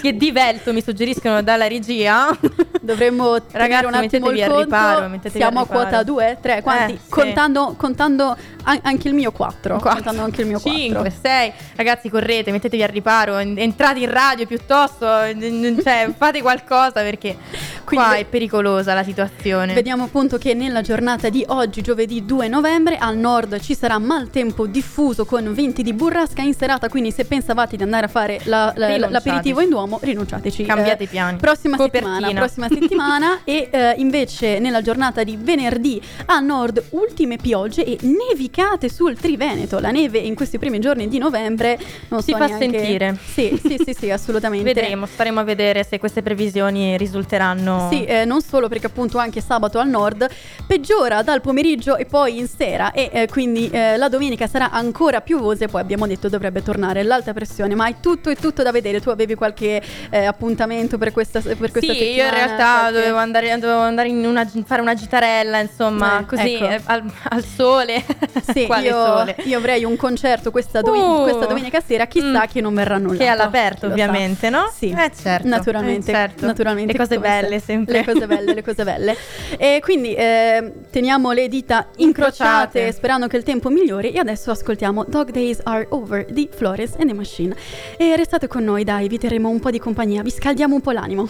che 0.00 0.16
divelto 0.16 0.72
mi 0.72 0.82
suggeriscono 0.82 1.42
dalla 1.42 1.68
regia. 1.68 2.36
Dovremmo 2.80 3.36
Ragazzi, 3.50 3.84
un 3.84 3.94
attimo 3.94 4.30
il 4.30 4.40
conto. 4.40 4.60
Riparo, 4.60 5.20
Siamo 5.28 5.60
a 5.60 5.66
quota 5.66 6.02
2, 6.02 6.38
3, 6.40 6.62
quanti? 6.62 6.92
Eh, 6.94 6.98
contando, 7.08 7.68
sì. 7.70 7.76
contando 7.76 8.36
an- 8.64 8.80
anche 8.82 9.08
il 9.08 9.14
mio 9.14 9.30
4. 9.30 9.78
4. 9.78 9.90
Contando 9.90 10.22
anche 10.22 10.40
il 10.40 10.46
mio 10.48 10.58
4. 10.58 10.80
5, 10.80 11.12
6. 11.22 11.52
Ragazzi, 11.76 12.08
correte, 12.08 12.50
mettetevi 12.50 12.82
al 12.82 12.88
riparo, 12.88 13.38
entrate 13.38 14.00
in 14.00 14.10
radio 14.10 14.46
piuttosto, 14.46 15.06
cioè 15.06 16.10
fate 16.16 16.42
qualcosa 16.42 17.00
perché 17.02 17.36
Quindi, 17.84 18.06
qua 18.06 18.14
è 18.16 18.24
pericolosa 18.24 18.94
la 18.94 19.04
situazione. 19.04 19.74
Vediamo 19.74 20.04
appunto 20.04 20.38
che 20.38 20.54
nella 20.54 20.80
giornata 20.80 21.28
di 21.28 21.44
oggi, 21.48 21.82
giovedì 21.82 22.24
2 22.24 22.48
novembre, 22.48 22.96
al 22.96 23.16
nord 23.16 23.60
ci 23.60 23.76
sarà 23.76 23.98
maltempo 23.98 24.66
diffuso 24.66 25.24
con 25.24 25.52
venti 25.54 25.82
di 25.82 25.92
burrasca 25.92 26.42
in 26.42 26.54
serata, 26.54 26.88
quindi 26.88 27.12
se 27.12 27.24
pensavate 27.24 27.76
di 27.76 27.82
andare 27.82 28.06
a 28.06 28.08
fare 28.08 28.40
la, 28.44 28.72
la, 28.76 29.11
l'aperitivo 29.12 29.60
in 29.60 29.68
Duomo, 29.68 29.98
rinunciateci. 30.02 30.64
Cambiate 30.64 31.04
i 31.04 31.06
piani. 31.06 31.38
Prossima 31.38 31.76
Copertina. 31.76 32.14
settimana, 32.14 32.40
prossima 32.40 32.68
settimana 32.68 33.38
e 33.44 33.68
eh, 33.70 33.94
invece 33.98 34.58
nella 34.58 34.82
giornata 34.82 35.22
di 35.22 35.36
venerdì 35.38 36.00
a 36.26 36.40
nord 36.40 36.82
ultime 36.90 37.36
piogge 37.36 37.84
e 37.84 37.98
nevicate 38.02 38.88
sul 38.88 39.18
Triveneto. 39.18 39.78
La 39.78 39.90
neve 39.90 40.18
in 40.18 40.34
questi 40.34 40.58
primi 40.58 40.78
giorni 40.80 41.08
di 41.08 41.18
novembre 41.18 41.78
non 42.08 42.22
si 42.22 42.32
so 42.32 42.38
fa 42.38 42.46
neanche... 42.46 42.78
sentire. 42.78 43.16
Sì, 43.22 43.60
sì, 43.62 43.80
sì, 43.84 43.94
sì, 43.94 44.10
assolutamente. 44.10 44.72
Vedremo, 44.72 45.06
staremo 45.06 45.40
a 45.40 45.44
vedere 45.44 45.84
se 45.84 45.98
queste 45.98 46.22
previsioni 46.22 46.96
risulteranno. 46.96 47.88
Sì, 47.90 48.04
eh, 48.04 48.24
non 48.24 48.40
solo 48.42 48.68
perché 48.68 48.86
appunto 48.86 49.18
anche 49.18 49.40
sabato 49.40 49.78
al 49.78 49.88
nord 49.88 50.28
peggiora 50.66 51.22
dal 51.22 51.40
pomeriggio 51.40 51.96
e 51.96 52.06
poi 52.06 52.38
in 52.38 52.48
sera 52.48 52.92
e 52.92 53.10
eh, 53.12 53.28
quindi 53.28 53.68
eh, 53.70 53.96
la 53.96 54.08
domenica 54.08 54.46
sarà 54.46 54.70
ancora 54.70 55.20
piovosa 55.20 55.64
e 55.64 55.68
poi 55.68 55.80
abbiamo 55.80 56.06
detto 56.06 56.28
dovrebbe 56.28 56.62
tornare 56.62 57.02
l'alta 57.02 57.32
pressione, 57.32 57.74
ma 57.74 57.88
è 57.88 57.96
tutto 58.00 58.30
e 58.30 58.36
tutto 58.36 58.62
da 58.62 58.72
vedere 58.72 59.00
tu 59.02 59.10
avevi 59.10 59.34
qualche 59.34 59.82
eh, 60.10 60.24
appuntamento 60.24 60.96
per 60.96 61.12
questa, 61.12 61.40
per 61.40 61.56
questa 61.58 61.80
sì, 61.80 61.86
settimana? 61.86 62.14
io 62.14 62.24
in 62.24 62.30
realtà 62.30 62.78
qualche... 62.78 62.98
dovevo 62.98 63.16
andare, 63.18 63.58
dovevo 63.58 63.80
andare 63.80 64.08
una, 64.08 64.50
fare 64.64 64.80
una 64.80 64.94
gitarella, 64.94 65.58
insomma, 65.58 66.20
eh, 66.20 66.26
così 66.26 66.54
ecco. 66.54 66.68
Eh, 66.68 66.80
al, 66.84 67.12
al, 67.30 67.44
sole. 67.44 68.04
Sì, 68.52 68.68
io, 68.82 69.04
sole? 69.04 69.36
io, 69.44 69.58
avrei 69.58 69.84
un 69.84 69.96
concerto 69.96 70.50
questa, 70.50 70.80
do- 70.80 70.92
uh, 70.92 71.22
questa 71.22 71.46
domenica 71.46 71.80
sera, 71.80 72.06
chissà 72.06 72.44
mm, 72.44 72.50
che 72.50 72.60
non 72.60 72.74
verrà 72.74 72.98
nulla. 72.98 73.18
Che 73.18 73.24
è 73.24 73.28
all'aperto, 73.28 73.86
ovviamente, 73.86 74.48
sa. 74.48 74.50
no? 74.50 74.72
Sì, 74.72 74.90
eh, 74.90 75.10
certo. 75.14 75.48
Naturalmente, 75.48 76.10
eh, 76.10 76.14
certo. 76.14 76.46
naturalmente. 76.46 76.92
Le 76.92 76.98
cose 76.98 77.18
belle 77.18 77.58
sempre. 77.58 77.98
Le 77.98 78.04
cose 78.04 78.26
belle, 78.26 78.54
le 78.54 78.62
cose 78.62 78.84
belle. 78.84 79.16
E 79.58 79.80
quindi 79.82 80.14
eh, 80.14 80.72
teniamo 80.90 81.32
le 81.32 81.48
dita 81.48 81.88
incrociate, 81.96 82.78
incrociate, 82.78 82.92
sperando 82.92 83.26
che 83.26 83.36
il 83.36 83.42
tempo 83.42 83.68
migliori. 83.68 84.12
E 84.12 84.18
adesso 84.18 84.50
ascoltiamo 84.50 85.04
Dog 85.04 85.30
Days 85.30 85.60
Are 85.64 85.86
Over 85.90 86.26
di 86.26 86.48
Flores 86.52 86.94
and 86.98 87.08
the 87.08 87.14
Machine. 87.14 87.54
E 87.96 88.14
restate 88.16 88.46
con 88.46 88.64
noi, 88.64 88.84
dai, 88.92 89.08
vi 89.08 89.18
terremo 89.18 89.48
un 89.48 89.58
po' 89.58 89.70
di 89.70 89.78
compagnia, 89.78 90.22
vi 90.22 90.30
scaldiamo 90.30 90.74
un 90.74 90.80
po' 90.82 90.90
l'animo. 90.90 91.26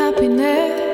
Happiness 0.00 0.85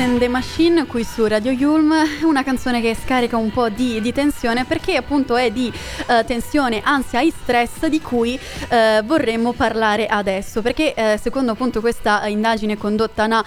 and 0.00 0.18
the 0.18 0.28
Machine 0.28 0.86
qui 0.86 1.04
su 1.04 1.26
Radio 1.26 1.50
Yulm, 1.50 1.92
una 2.22 2.42
canzone 2.42 2.80
che 2.80 2.94
scarica 2.94 3.36
un 3.36 3.50
po' 3.50 3.68
di, 3.68 4.00
di 4.00 4.12
tensione 4.12 4.64
perché 4.64 4.96
appunto 4.96 5.36
è 5.36 5.50
di 5.50 5.70
uh, 5.70 6.24
tensione, 6.24 6.80
ansia 6.82 7.20
e 7.20 7.30
stress 7.30 7.86
di 7.86 8.00
cui 8.00 8.38
uh, 8.38 9.04
vorremmo 9.04 9.52
parlare 9.52 10.06
adesso 10.06 10.62
perché 10.62 10.94
uh, 10.96 11.20
secondo 11.20 11.52
appunto 11.52 11.80
questa 11.80 12.26
indagine 12.28 12.78
condotta 12.78 13.26
da 13.26 13.44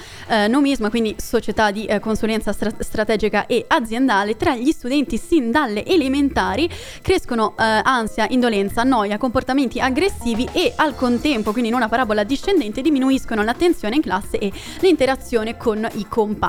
Nomisma, 0.48 0.90
quindi 0.90 1.16
società 1.18 1.72
di 1.72 1.90
consulenza 2.00 2.52
stra- 2.52 2.72
strategica 2.80 3.46
e 3.46 3.66
aziendale, 3.68 4.36
tra 4.36 4.56
gli 4.56 4.72
studenti 4.72 5.18
sin 5.18 5.52
dalle 5.52 5.86
elementari 5.86 6.70
crescono 7.02 7.54
ansia, 7.56 8.28
indolenza, 8.30 8.84
noia, 8.84 9.18
comportamenti 9.18 9.80
aggressivi 9.80 10.48
e 10.52 10.74
al 10.76 10.96
contempo, 10.96 11.52
quindi 11.52 11.70
in 11.70 11.76
una 11.76 11.90
parabola 11.90 12.24
discendente, 12.24 12.82
diminuiscono 12.82 13.44
l'attenzione 13.44 13.96
in 13.96 14.02
classe 14.02 14.38
e 14.38 14.52
l'interazione 14.80 15.58
con 15.58 15.88
i 15.94 16.06
compagni. 16.08 16.43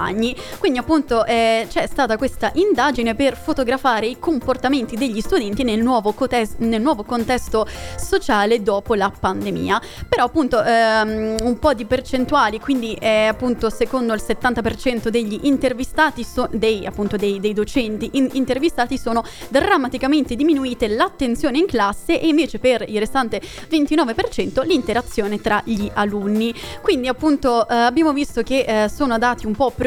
Quindi 0.58 0.78
appunto 0.80 1.24
eh, 1.24 1.66
c'è 1.68 1.86
stata 1.86 2.16
questa 2.16 2.50
indagine 2.54 3.14
per 3.14 3.36
fotografare 3.36 4.06
i 4.06 4.18
comportamenti 4.18 4.96
degli 4.96 5.20
studenti 5.20 5.62
nel 5.62 5.80
nuovo, 5.80 6.12
cotes- 6.12 6.56
nel 6.58 6.82
nuovo 6.82 7.04
contesto 7.04 7.64
sociale 7.96 8.60
dopo 8.60 8.94
la 8.94 9.12
pandemia. 9.16 9.80
Però 10.08 10.24
appunto 10.24 10.60
ehm, 10.60 11.36
un 11.42 11.58
po' 11.60 11.74
di 11.74 11.84
percentuali, 11.84 12.58
quindi 12.58 12.94
eh, 12.94 13.26
appunto 13.26 13.70
secondo 13.70 14.14
il 14.14 14.22
70% 14.26 15.08
degli 15.08 15.38
intervistati, 15.42 16.24
so- 16.24 16.48
dei, 16.50 16.86
appunto 16.86 17.16
dei, 17.16 17.38
dei 17.38 17.52
docenti 17.52 18.10
in- 18.14 18.30
intervistati 18.32 18.98
sono 18.98 19.22
drammaticamente 19.48 20.34
diminuite 20.34 20.88
l'attenzione 20.88 21.58
in 21.58 21.66
classe 21.66 22.20
e 22.20 22.26
invece 22.26 22.58
per 22.58 22.84
il 22.88 22.98
restante 22.98 23.40
29% 23.40 24.66
l'interazione 24.66 25.40
tra 25.40 25.62
gli 25.64 25.88
alunni. 25.94 26.52
Quindi 26.80 27.06
appunto 27.06 27.68
eh, 27.68 27.74
abbiamo 27.74 28.12
visto 28.12 28.42
che 28.42 28.64
eh, 28.66 28.88
sono 28.88 29.18
dati 29.18 29.46
un 29.46 29.54
po' 29.54 29.70
preoccupanti 29.70 29.82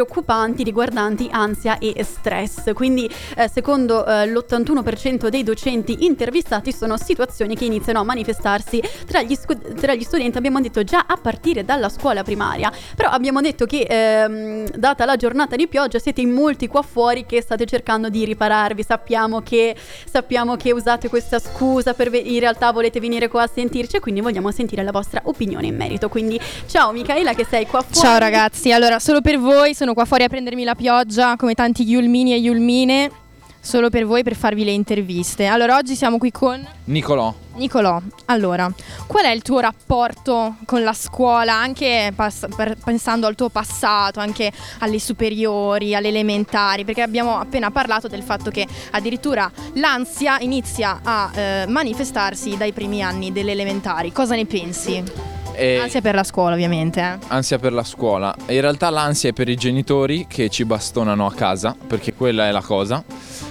riguardanti 0.63 1.27
ansia 1.31 1.77
e 1.79 2.03
stress. 2.03 2.73
Quindi, 2.73 3.10
eh, 3.36 3.49
secondo 3.49 4.05
eh, 4.05 4.27
l'81% 4.27 5.27
dei 5.27 5.43
docenti 5.43 6.05
intervistati, 6.05 6.71
sono 6.71 6.97
situazioni 6.97 7.55
che 7.55 7.65
iniziano 7.65 7.99
a 7.99 8.03
manifestarsi 8.03 8.81
tra 9.05 9.21
gli, 9.21 9.36
scu- 9.36 9.73
tra 9.73 9.93
gli, 9.95 10.03
studenti, 10.03 10.38
abbiamo 10.38 10.60
detto 10.62 10.83
già 10.83 11.05
a 11.07 11.17
partire 11.17 11.63
dalla 11.65 11.89
scuola 11.89 12.23
primaria. 12.23 12.71
Però 12.95 13.10
abbiamo 13.10 13.41
detto 13.41 13.65
che, 13.65 13.86
ehm, 13.89 14.69
data 14.75 15.05
la 15.05 15.15
giornata 15.15 15.55
di 15.55 15.67
pioggia, 15.67 15.99
siete 15.99 16.21
in 16.21 16.31
molti 16.31 16.67
qua 16.67 16.81
fuori 16.81 17.25
che 17.25 17.41
state 17.41 17.65
cercando 17.65 18.10
di 18.10 18.25
ripararvi. 18.25 18.83
Sappiamo 18.83 19.41
che, 19.41 19.75
sappiamo 20.10 20.55
che 20.55 20.71
usate 20.71 21.10
questa 21.10 21.39
scusa 21.39 21.93
per 21.93 22.10
ve- 22.10 22.17
in 22.17 22.39
realtà 22.39 22.71
volete 22.71 22.99
venire 22.99 23.27
qua 23.27 23.43
a 23.43 23.49
sentirci 23.51 23.97
e 23.97 23.99
quindi 23.99 24.21
vogliamo 24.21 24.51
sentire 24.51 24.83
la 24.83 24.91
vostra 24.91 25.21
opinione 25.23 25.67
in 25.67 25.75
merito. 25.75 26.10
Quindi, 26.10 26.39
ciao 26.67 26.91
Michaela, 26.91 27.33
che 27.33 27.45
sei 27.49 27.65
qua 27.65 27.81
fuori. 27.81 28.07
Ciao 28.07 28.17
ragazzi, 28.17 28.71
allora 28.71 28.99
solo 28.99 29.21
per 29.21 29.39
voi, 29.39 29.73
sono 29.73 29.87
qua 29.93 30.06
fuori 30.06 30.23
a 30.23 30.30
prendermi 30.30 30.63
la 30.63 30.76
pioggia 30.76 31.36
come 31.36 31.54
tanti 31.54 31.84
Yulmini 31.84 32.34
e 32.34 32.38
Yulmine, 32.38 33.12
solo 33.60 33.89
per 33.89 34.06
voi 34.06 34.23
per 34.23 34.36
farvi 34.36 34.63
le 34.63 34.71
interviste. 34.71 35.45
Allora 35.45 35.76
oggi 35.76 35.95
siamo 35.95 36.17
qui 36.17 36.32
con 36.32 36.65
Nicolò. 36.86 37.34
Nicolò, 37.56 38.00
allora, 38.26 38.71
qual 39.08 39.26
è 39.26 39.32
il 39.32 39.41
tuo 39.41 39.60
rapporto 39.60 40.58
con 40.65 40.84
la 40.84 40.93
scuola, 40.93 41.54
anche 41.54 42.13
pass- 42.15 42.45
pensando 42.84 43.26
al 43.26 43.36
tuo 43.36 43.50
passato, 43.50 44.19
anche 44.19 44.52
alle 44.80 45.00
superiori, 45.00 45.95
alle 45.95 46.10
elementari? 46.10 46.86
Perché 46.86 47.02
abbiamo 47.02 47.39
appena 47.39 47.71
parlato 47.71 48.08
del 48.08 48.21
fatto 48.21 48.52
che 48.52 48.65
addirittura 48.91 49.52
l'ansia 49.73 50.38
inizia 50.39 51.00
a 51.04 51.32
eh, 51.34 51.65
manifestarsi 51.67 52.56
dai 52.58 52.73
primi 52.73 53.02
anni 53.02 53.32
delle 53.32 53.54
elementari. 53.54 54.12
Cosa 54.12 54.36
ne 54.36 54.45
pensi? 54.45 55.37
E 55.60 55.78
Ansia 55.78 56.02
per 56.02 56.13
la 56.13 56.24
scuola, 56.24 56.54
ovviamente. 56.54 57.00
Eh. 57.00 57.17
ansia 57.30 57.58
per 57.58 57.74
la 57.74 57.84
scuola. 57.84 58.36
In 58.48 58.62
realtà 58.62 58.91
l'ansia 58.91 59.30
è 59.30 59.34
per 59.34 59.50
i 59.50 59.56
genitori 59.56 60.28
che 60.28 60.50
ci 60.50 60.65
bastonano 60.65 61.26
a 61.26 61.34
casa, 61.34 61.76
perché 61.88 62.13
quella 62.13 62.48
è 62.48 62.52
la 62.52 62.62
cosa. 62.62 63.04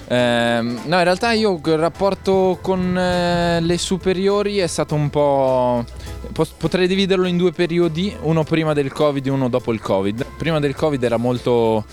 Ehm, 0.06 0.82
no, 0.84 0.96
in 0.98 1.02
realtà 1.02 1.32
io 1.32 1.60
il 1.64 1.76
rapporto 1.76 2.58
con 2.62 2.96
eh, 2.96 3.60
le 3.60 3.76
superiori 3.76 4.58
è 4.58 4.68
stato 4.68 4.94
un 4.94 5.10
po'... 5.10 5.84
pos- 6.32 6.54
Potrei 6.56 6.86
dividerlo 6.86 7.26
in 7.26 7.36
due 7.36 7.50
periodi, 7.50 8.14
uno 8.20 8.44
prima 8.44 8.72
del 8.72 8.92
Covid 8.92 9.26
e 9.26 9.30
uno 9.30 9.48
dopo 9.48 9.72
il 9.72 9.80
Covid. 9.80 10.24
Prima 10.36 10.60
del 10.60 10.76
Covid 10.76 11.02
era 11.02 11.16
molto 11.16 11.84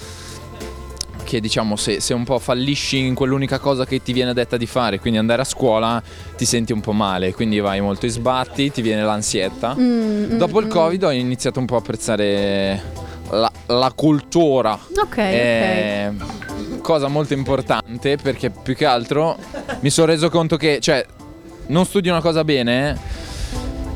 che 1.34 1.40
diciamo 1.40 1.76
se, 1.76 2.00
se 2.00 2.14
un 2.14 2.24
po' 2.24 2.38
fallisci 2.38 3.00
in 3.00 3.16
quell'unica 3.16 3.58
cosa 3.58 3.86
che 3.88 4.04
ti 4.04 4.14
viene 4.14 4.34
detta 4.34 4.56
di 4.56 4.68
fare, 4.68 5.00
quindi 5.00 5.18
andare 5.18 5.42
a 5.42 5.46
scuola 5.46 6.02
ti 6.38 6.46
senti 6.46 6.74
un 6.74 6.80
po' 6.80 6.92
male, 6.92 7.34
quindi 7.34 7.60
vai 7.60 7.82
molto 7.82 8.06
in 8.06 8.12
sbatti, 8.12 8.70
ti 8.70 8.84
viene 8.84 9.02
l'ansietta. 9.02 9.76
Mm, 9.76 10.34
mm, 10.34 10.38
Dopo 10.38 10.60
il 10.60 10.68
mm. 10.68 10.70
Covid 10.70 11.04
ho 11.06 11.12
iniziato 11.12 11.60
un 11.60 11.66
po' 11.66 11.76
a 11.76 11.80
apprezzare 11.80 12.82
la, 13.32 13.52
la 13.66 13.92
cultura. 13.96 14.78
Ok, 14.96 15.18
È 15.18 16.12
cosa 16.82 17.08
molto 17.08 17.34
importante 17.34 18.18
perché 18.18 18.52
più 18.52 18.76
che 18.76 18.86
altro 18.86 19.36
mi 19.80 19.90
sono 19.90 20.08
reso 20.08 20.30
conto 20.30 20.56
che, 20.56 20.80
cioè, 20.82 21.04
non 21.68 21.86
studi 21.86 22.10
una 22.10 22.22
cosa 22.22 22.44
bene, 22.44 22.96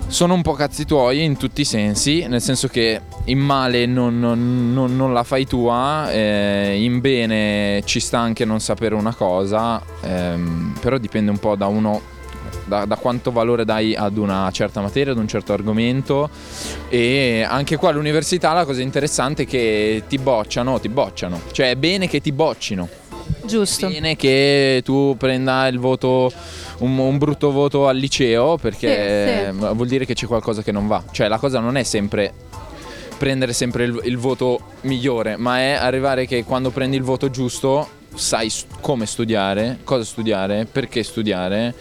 sono 0.08 0.34
un 0.34 0.42
po' 0.42 0.54
cazzi 0.54 0.86
tuoi 0.86 1.24
in 1.24 1.38
tutti 1.38 1.62
i 1.62 1.66
sensi, 1.66 2.26
nel 2.28 2.42
senso 2.42 2.68
che 2.70 3.02
in 3.26 3.40
male 3.40 3.86
non, 3.86 4.20
non- 4.20 4.72
non- 4.74 4.96
non 4.96 5.14
la 5.14 5.24
fai 5.24 5.46
tua, 5.46 6.12
eh, 6.12 6.78
in 6.82 7.02
bene 7.02 7.82
ci 7.86 8.00
sta 8.00 8.20
anche 8.20 8.46
non 8.46 8.60
sapere 8.60 8.96
una 8.96 9.14
cosa, 9.14 9.82
ehm, 10.02 10.76
però 10.80 10.98
dipende 10.98 11.32
un 11.32 11.38
po' 11.40 11.56
da 11.56 11.68
uno. 11.68 12.16
Da, 12.64 12.84
da 12.84 12.98
quanto 12.98 13.32
valore 13.32 13.64
dai 13.64 13.96
ad 13.96 14.18
una 14.18 14.50
certa 14.52 14.82
materia, 14.82 15.14
ad 15.14 15.18
un 15.18 15.28
certo 15.28 15.54
argomento 15.54 16.30
e 16.90 17.46
anche 17.48 17.78
qua 17.78 17.90
all'università 17.92 18.52
la 18.52 18.66
cosa 18.66 18.82
interessante 18.82 19.44
è 19.44 19.46
che 19.46 20.04
ti 20.10 20.18
bocciano, 20.18 20.78
ti 20.78 20.90
bocciano, 20.90 21.40
cioè 21.54 21.70
è 21.70 21.76
bene 21.78 22.10
che 22.10 22.20
ti 22.20 22.34
boccino, 22.34 22.88
Giusto. 23.46 23.88
bene 23.88 24.16
che 24.16 24.82
tu 24.84 25.16
prenda 25.18 25.68
il 25.68 25.80
voto 25.80 26.32
un, 26.80 26.98
un 26.98 27.18
brutto 27.18 27.52
voto 27.52 27.88
al 27.88 27.98
liceo 27.98 28.58
perché 28.58 29.52
Sì, 29.52 29.58
vuol 29.74 29.88
dire 29.88 30.06
che 30.06 30.14
c'è 30.14 30.28
qualcosa 30.28 30.62
che 30.62 30.72
non 30.72 30.88
va. 30.88 31.04
Cioè 31.12 31.28
la 31.28 31.38
cosa 31.38 31.60
non 31.60 31.78
è 31.78 31.84
sempre 31.84 32.34
prendere 33.18 33.54
sempre 33.54 33.86
il, 33.86 34.00
il 34.04 34.18
voto 34.18 34.60
migliore 34.82 35.38
ma 35.38 35.58
è 35.60 35.72
arrivare 35.72 36.28
che 36.28 36.44
quando 36.44 36.70
prendi 36.70 36.96
il 36.98 37.02
voto 37.02 37.32
giusto 37.32 37.90
sai 38.14 38.52
come 38.80 39.08
studiare 39.08 39.80
cosa 39.84 40.04
studiare 40.04 40.68
perché 40.72 41.02
studiare 41.02 41.74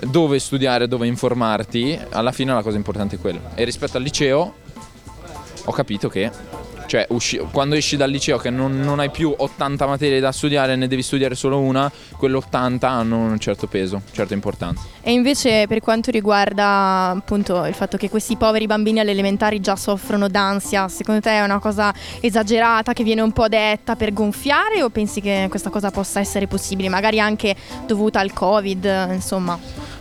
dove 0.00 0.38
studiare 0.38 0.86
dove 0.88 1.06
informarti. 1.06 1.98
Alla 2.10 2.32
fine 2.32 2.52
la 2.52 2.62
cosa 2.62 2.76
importante 2.76 3.16
è 3.16 3.18
quello 3.18 3.40
e 3.54 3.64
rispetto 3.64 3.96
al 3.96 4.02
liceo 4.02 4.54
ho 5.64 5.72
capito 5.72 6.08
che 6.08 6.30
cioè 6.86 7.06
usci- 7.10 7.38
quando 7.50 7.74
esci 7.74 7.96
dal 7.96 8.10
liceo 8.10 8.38
che 8.38 8.50
non, 8.50 8.80
non 8.80 9.00
hai 9.00 9.10
più 9.10 9.32
80 9.36 9.86
materie 9.86 10.20
da 10.20 10.32
studiare 10.32 10.76
ne 10.76 10.86
devi 10.86 11.02
studiare 11.02 11.34
solo 11.34 11.60
una 11.60 11.90
quelle 12.16 12.36
80 12.36 12.88
hanno 12.88 13.18
un 13.18 13.38
certo 13.38 13.66
peso 13.66 14.02
certa 14.12 14.34
importanza 14.34 14.82
E 15.02 15.12
invece 15.12 15.66
per 15.66 15.80
quanto 15.80 16.10
riguarda 16.10 17.10
appunto 17.10 17.64
il 17.64 17.74
fatto 17.74 17.96
che 17.96 18.08
questi 18.10 18.36
poveri 18.36 18.66
bambini 18.66 19.00
alle 19.00 19.10
elementari 19.10 19.60
già 19.60 19.76
soffrono 19.76 20.28
d'ansia, 20.28 20.88
secondo 20.88 21.20
te 21.20 21.30
è 21.30 21.42
una 21.42 21.58
cosa 21.58 21.92
esagerata 22.20 22.92
che 22.92 23.04
viene 23.04 23.20
un 23.20 23.32
po' 23.32 23.48
detta 23.48 23.96
per 23.96 24.12
gonfiare 24.12 24.82
o 24.82 24.90
pensi 24.90 25.20
che 25.20 25.46
questa 25.48 25.70
cosa 25.70 25.90
possa 25.90 26.20
essere 26.20 26.46
possibile, 26.46 26.88
magari 26.88 27.20
anche 27.20 27.54
dovuta 27.86 28.20
al 28.20 28.32
Covid, 28.32 29.10
insomma? 29.12 29.58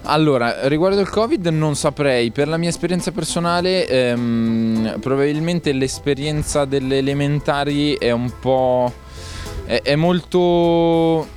Allora, 0.07 0.67
riguardo 0.67 0.99
il 0.99 1.09
Covid 1.09 1.47
non 1.47 1.75
saprei, 1.75 2.29
per 2.31 2.47
la 2.47 2.57
mia 2.57 2.69
esperienza 2.69 3.11
personale 3.11 3.87
ehm, 3.87 4.97
probabilmente 4.99 5.71
l'esperienza 5.73 6.65
delle 6.65 6.99
elementari 6.99 7.93
è 7.95 8.11
un 8.11 8.31
po'... 8.39 8.91
è, 9.65 9.81
è 9.81 9.95
molto... 9.95 11.27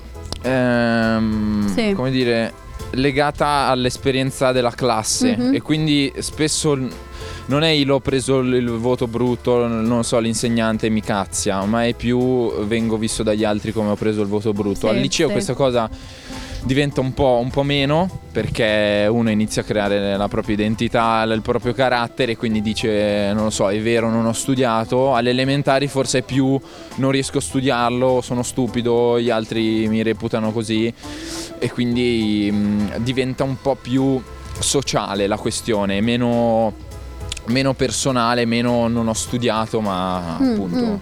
ehm, 0.42 1.72
Sì. 1.74 1.92
come 1.94 2.11
dire, 2.11 2.52
legata 2.92 3.68
all'esperienza 3.68 4.52
della 4.52 4.70
classe 4.70 5.37
Mhm. 5.37 5.54
e 5.54 5.62
quindi 5.62 6.12
spesso 6.18 6.78
non 7.46 7.62
è 7.62 7.68
io 7.70 7.94
ho 7.94 8.00
preso 8.00 8.40
il, 8.40 8.52
il 8.52 8.68
voto 8.68 9.07
brutto, 9.07 9.66
non 9.66 10.04
so, 10.04 10.18
l'insegnante 10.18 10.90
mi 10.90 11.00
cazzia, 11.00 11.64
ma 11.64 11.87
è 11.87 11.94
più 11.94 12.52
vengo 12.66 12.98
visto 12.98 13.22
dagli 13.22 13.44
altri 13.44 13.72
come 13.72 13.88
ho 13.90 13.94
preso 13.96 14.20
il 14.20 14.28
voto 14.28 14.52
brutto. 14.52 14.81
Sì, 14.81 14.88
Al 14.88 14.96
liceo 14.98 15.26
sì. 15.28 15.33
questa 15.33 15.54
cosa 15.54 15.88
diventa 16.64 17.01
un 17.01 17.14
po', 17.14 17.38
un 17.42 17.51
po' 17.51 17.62
meno 17.62 18.09
perché 18.33 19.07
uno 19.11 19.31
inizia 19.31 19.62
a 19.62 19.64
creare 19.64 20.16
la 20.16 20.29
propria 20.29 20.55
identità, 20.55 21.23
il 21.23 21.40
proprio 21.42 21.73
carattere 21.73 22.33
e 22.33 22.37
quindi 22.37 22.61
dice 22.61 23.33
non 23.33 23.44
lo 23.44 23.51
so 23.51 23.71
è 23.71 23.81
vero 23.81 24.11
non 24.11 24.27
ho 24.27 24.33
studiato, 24.33 25.14
alle 25.14 25.31
elementari 25.31 25.88
forse 25.88 26.18
è 26.18 26.23
più 26.23 26.59
non 26.97 27.11
riesco 27.11 27.38
a 27.38 27.40
studiarlo, 27.40 28.21
sono 28.23 28.42
stupido, 28.42 29.18
gli 29.21 29.31
altri 29.31 29.88
mi 29.88 30.03
reputano 30.03 30.53
così. 30.53 30.92
E 31.61 31.71
quindi 31.73 32.49
mh, 32.53 32.99
diventa 32.99 33.42
un 33.44 33.57
po' 33.61 33.75
più 33.81 34.21
sociale 34.61 35.27
la 35.27 35.37
questione, 35.37 36.01
meno, 36.01 36.73
meno 37.47 37.75
personale, 37.75 38.44
meno 38.44 38.87
non 38.88 39.09
ho 39.09 39.12
studiato 39.14 39.81
ma 39.81 40.38
Mm, 40.40 40.51
appunto. 40.53 40.85
mm. 40.85 40.94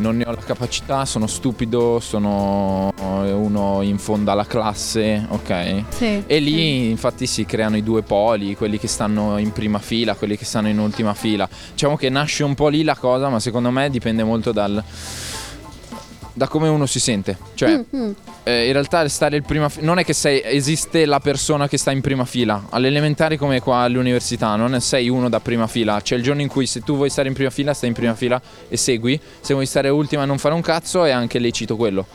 Non 0.00 0.16
ne 0.16 0.24
ho 0.26 0.30
la 0.32 0.36
capacità, 0.44 1.04
sono 1.04 1.26
stupido, 1.26 2.00
sono 2.00 2.92
uno 2.98 3.82
in 3.82 3.98
fondo 3.98 4.30
alla 4.30 4.46
classe, 4.46 5.26
ok? 5.28 5.84
Sì, 5.90 6.22
E 6.26 6.38
lì 6.38 6.52
sì. 6.52 6.90
infatti 6.90 7.26
si 7.26 7.44
creano 7.44 7.76
i 7.76 7.82
due 7.82 8.02
poli, 8.02 8.56
quelli 8.56 8.78
che 8.78 8.88
stanno 8.88 9.36
in 9.38 9.52
prima 9.52 9.78
fila, 9.78 10.14
quelli 10.14 10.36
che 10.36 10.44
stanno 10.44 10.68
in 10.68 10.78
ultima 10.78 11.14
fila. 11.14 11.48
Diciamo 11.72 11.96
che 11.96 12.08
nasce 12.08 12.42
un 12.44 12.54
po' 12.54 12.68
lì 12.68 12.82
la 12.82 12.96
cosa, 12.96 13.28
ma 13.28 13.38
secondo 13.38 13.70
me 13.70 13.90
dipende 13.90 14.24
molto 14.24 14.52
dal 14.52 14.82
da 16.40 16.48
come 16.48 16.68
uno 16.68 16.86
si 16.86 17.00
sente. 17.00 17.36
Cioè, 17.52 17.68
Mm, 17.76 17.82
mm. 17.94 18.10
eh, 18.44 18.64
in 18.64 18.72
realtà 18.72 19.06
stare 19.08 19.36
in 19.36 19.42
prima 19.42 19.68
fila 19.68 19.84
non 19.84 19.98
è 19.98 20.04
che 20.06 20.14
sei, 20.14 20.40
esiste 20.42 21.04
la 21.04 21.20
persona 21.20 21.68
che 21.68 21.76
sta 21.76 21.90
in 21.90 22.00
prima 22.00 22.24
fila. 22.24 22.64
Alle 22.70 22.86
elementari 22.86 23.36
come 23.36 23.60
qua 23.60 23.80
all'università, 23.80 24.56
non 24.56 24.80
sei 24.80 25.10
uno 25.10 25.28
da 25.28 25.38
prima 25.40 25.66
fila. 25.66 26.00
C'è 26.00 26.16
il 26.16 26.22
giorno 26.22 26.40
in 26.40 26.48
cui 26.48 26.64
se 26.64 26.80
tu 26.80 26.96
vuoi 26.96 27.10
stare 27.10 27.28
in 27.28 27.34
prima 27.34 27.50
fila, 27.50 27.74
stai 27.74 27.90
in 27.90 27.94
prima 27.94 28.14
fila 28.14 28.40
e 28.70 28.76
segui. 28.78 29.20
Se 29.42 29.52
vuoi 29.52 29.66
stare 29.66 29.90
ultima 29.90 30.22
e 30.22 30.26
non 30.26 30.38
fare 30.38 30.54
un 30.54 30.62
cazzo, 30.62 31.04
è 31.04 31.10
anche 31.10 31.38
lecito 31.38 31.76
quello. 31.76 32.06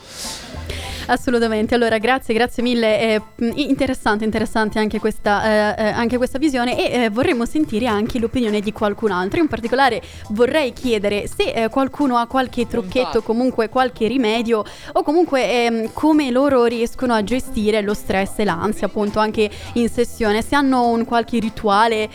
Assolutamente, 1.08 1.74
allora 1.76 1.98
grazie, 1.98 2.34
grazie 2.34 2.64
mille, 2.64 2.98
è 2.98 3.22
mh, 3.36 3.50
interessante, 3.54 4.24
interessante 4.24 4.80
anche 4.80 4.98
questa, 4.98 5.76
eh, 5.76 5.84
eh, 5.84 5.88
anche 5.90 6.16
questa 6.16 6.38
visione 6.38 6.76
e 6.76 7.04
eh, 7.04 7.10
vorremmo 7.10 7.44
sentire 7.44 7.86
anche 7.86 8.18
l'opinione 8.18 8.60
di 8.60 8.72
qualcun 8.72 9.12
altro, 9.12 9.38
in 9.38 9.46
particolare 9.46 10.02
vorrei 10.30 10.72
chiedere 10.72 11.28
se 11.28 11.52
eh, 11.52 11.68
qualcuno 11.68 12.16
ha 12.16 12.26
qualche 12.26 12.66
trucchetto, 12.66 13.22
comunque 13.22 13.68
qualche 13.68 14.08
rimedio 14.08 14.64
o 14.94 15.02
comunque 15.04 15.64
ehm, 15.66 15.92
come 15.92 16.32
loro 16.32 16.64
riescono 16.64 17.14
a 17.14 17.22
gestire 17.22 17.82
lo 17.82 17.94
stress 17.94 18.38
e 18.38 18.44
l'ansia 18.44 18.88
appunto 18.88 19.20
anche 19.20 19.48
in 19.74 19.88
sessione, 19.88 20.42
se 20.42 20.56
hanno 20.56 20.88
un 20.88 21.04
qualche 21.04 21.38
rituale 21.38 22.08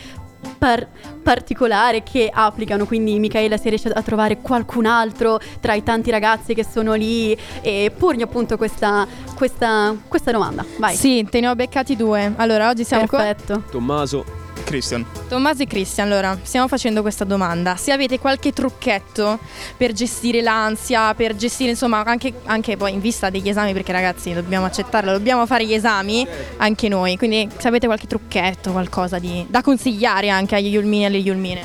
par- 0.58 0.88
particolare 1.22 2.04
che 2.04 2.30
applicano. 2.32 2.86
Quindi, 2.86 3.20
Michaela, 3.20 3.58
se 3.58 3.70
riesce 3.70 3.90
a 3.90 4.02
trovare 4.02 4.40
qualcun 4.42 4.86
altro 4.86 5.40
tra 5.60 5.74
i 5.74 5.84
tanti 5.84 6.12
ragazzi 6.12 6.54
che 6.54 6.66
sono 6.66 6.94
lì 6.94 7.38
e 7.62 7.92
porgli 7.96 8.22
appunto 8.22 8.58
questa, 8.58 9.08
questa, 9.36 9.96
questa 10.08 10.32
domanda. 10.32 10.66
Vai. 10.78 10.96
Sì, 10.96 11.26
te 11.30 11.40
ne 11.40 11.48
ho 11.48 11.56
beccati 11.56 11.96
due. 11.96 12.34
Allora, 12.38 12.70
oggi 12.70 12.84
siamo 12.84 13.08
qua. 13.08 13.20
Perfetto. 13.20 13.64
Tommaso. 13.72 14.41
Christian. 14.72 15.06
Tommaso 15.28 15.64
e 15.64 15.68
Cristian, 15.68 16.10
allora, 16.10 16.40
stiamo 16.42 16.70
facendo 16.70 17.02
questa 17.02 17.26
domanda. 17.26 17.76
Se 17.76 17.92
avete 17.92 18.20
qualche 18.20 18.54
trucchetto 18.54 19.38
per 19.76 19.92
gestire 19.92 20.42
l'ansia, 20.42 21.14
per 21.14 21.36
gestire, 21.36 21.72
insomma, 21.72 22.04
anche, 22.06 22.34
anche 22.46 22.78
poi 22.78 22.94
in 22.94 23.02
vista 23.02 23.30
degli 23.30 23.50
esami, 23.50 23.74
perché 23.74 23.92
ragazzi 23.92 24.34
dobbiamo 24.34 24.66
accettarlo, 24.66 25.12
dobbiamo 25.12 25.46
fare 25.46 25.66
gli 25.66 25.74
esami 25.74 26.26
anche 26.58 26.88
noi. 26.88 27.18
Quindi 27.18 27.50
se 27.58 27.68
avete 27.68 27.86
qualche 27.86 28.08
trucchetto, 28.08 28.72
qualcosa 28.72 29.20
di, 29.20 29.46
da 29.50 29.62
consigliare 29.62 30.30
anche 30.30 30.56
agli 30.56 30.68
Yulmini 30.68 31.04
e 31.04 31.06
alle 31.08 31.18
Yulmine. 31.18 31.62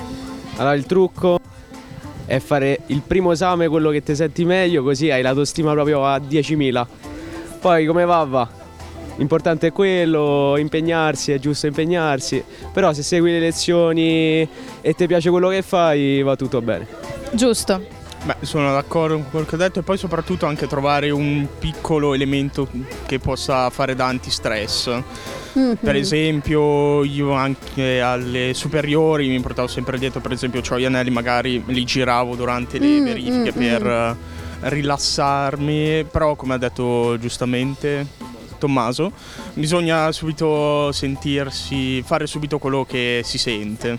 Allora 0.56 0.74
il 0.74 0.86
trucco 0.86 1.38
è 2.26 2.40
fare 2.40 2.80
il 2.86 3.02
primo 3.06 3.30
esame 3.30 3.68
quello 3.68 3.90
che 3.90 4.02
ti 4.02 4.16
senti 4.16 4.44
meglio 4.44 4.82
così 4.82 5.10
hai 5.10 5.22
l'autostima 5.22 5.72
proprio 5.72 6.04
a 6.04 6.16
10.000. 6.16 6.86
Poi 7.60 7.86
come 7.86 8.04
va 8.04 8.24
va. 8.24 8.64
L'importante 9.16 9.68
è 9.68 9.72
quello, 9.72 10.56
impegnarsi, 10.58 11.32
è 11.32 11.38
giusto 11.38 11.66
impegnarsi. 11.66 12.42
Però 12.72 12.92
se 12.92 13.02
segui 13.02 13.30
le 13.30 13.40
lezioni 13.40 14.48
e 14.80 14.94
ti 14.94 15.06
piace 15.06 15.30
quello 15.30 15.48
che 15.48 15.62
fai 15.62 16.22
va 16.22 16.36
tutto 16.36 16.60
bene. 16.60 16.86
Giusto. 17.32 17.94
Beh, 18.24 18.38
sono 18.40 18.72
d'accordo 18.72 19.14
con 19.14 19.30
quello 19.30 19.46
che 19.46 19.54
ho 19.54 19.58
detto 19.58 19.78
e 19.78 19.82
poi 19.82 19.96
soprattutto 19.96 20.46
anche 20.46 20.66
trovare 20.66 21.10
un 21.10 21.46
piccolo 21.60 22.12
elemento 22.12 22.68
che 23.06 23.20
possa 23.20 23.70
fare 23.70 23.94
da 23.94 24.06
antistress. 24.06 24.90
Mhm. 25.52 25.76
Per 25.80 25.94
esempio, 25.94 27.04
io 27.04 27.32
anche 27.32 28.00
alle 28.00 28.52
superiori 28.52 29.28
mi 29.28 29.40
portavo 29.40 29.68
sempre 29.68 29.96
dietro, 29.96 30.20
per 30.20 30.32
esempio, 30.32 30.60
ho 30.68 30.78
gli 30.78 30.84
anelli, 30.84 31.10
magari 31.10 31.62
li 31.66 31.84
giravo 31.84 32.34
durante 32.34 32.78
le 32.78 32.86
Mm, 32.86 33.04
verifiche 33.04 33.52
mm, 33.54 33.58
per 33.58 34.16
mm. 34.16 34.68
rilassarmi, 34.68 36.04
però 36.10 36.34
come 36.34 36.54
ha 36.54 36.58
detto 36.58 37.16
giustamente 37.18 38.06
Tommaso, 38.56 39.12
bisogna 39.54 40.10
subito 40.12 40.90
sentirsi, 40.92 42.02
fare 42.02 42.26
subito 42.26 42.58
quello 42.58 42.84
che 42.84 43.22
si 43.24 43.38
sente. 43.38 43.98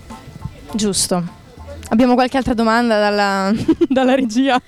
Giusto. 0.74 1.46
Abbiamo 1.90 2.16
qualche 2.16 2.38
altra 2.38 2.54
domanda 2.54 3.00
dalla, 3.00 3.54
dalla 3.88 4.16
regia? 4.16 4.62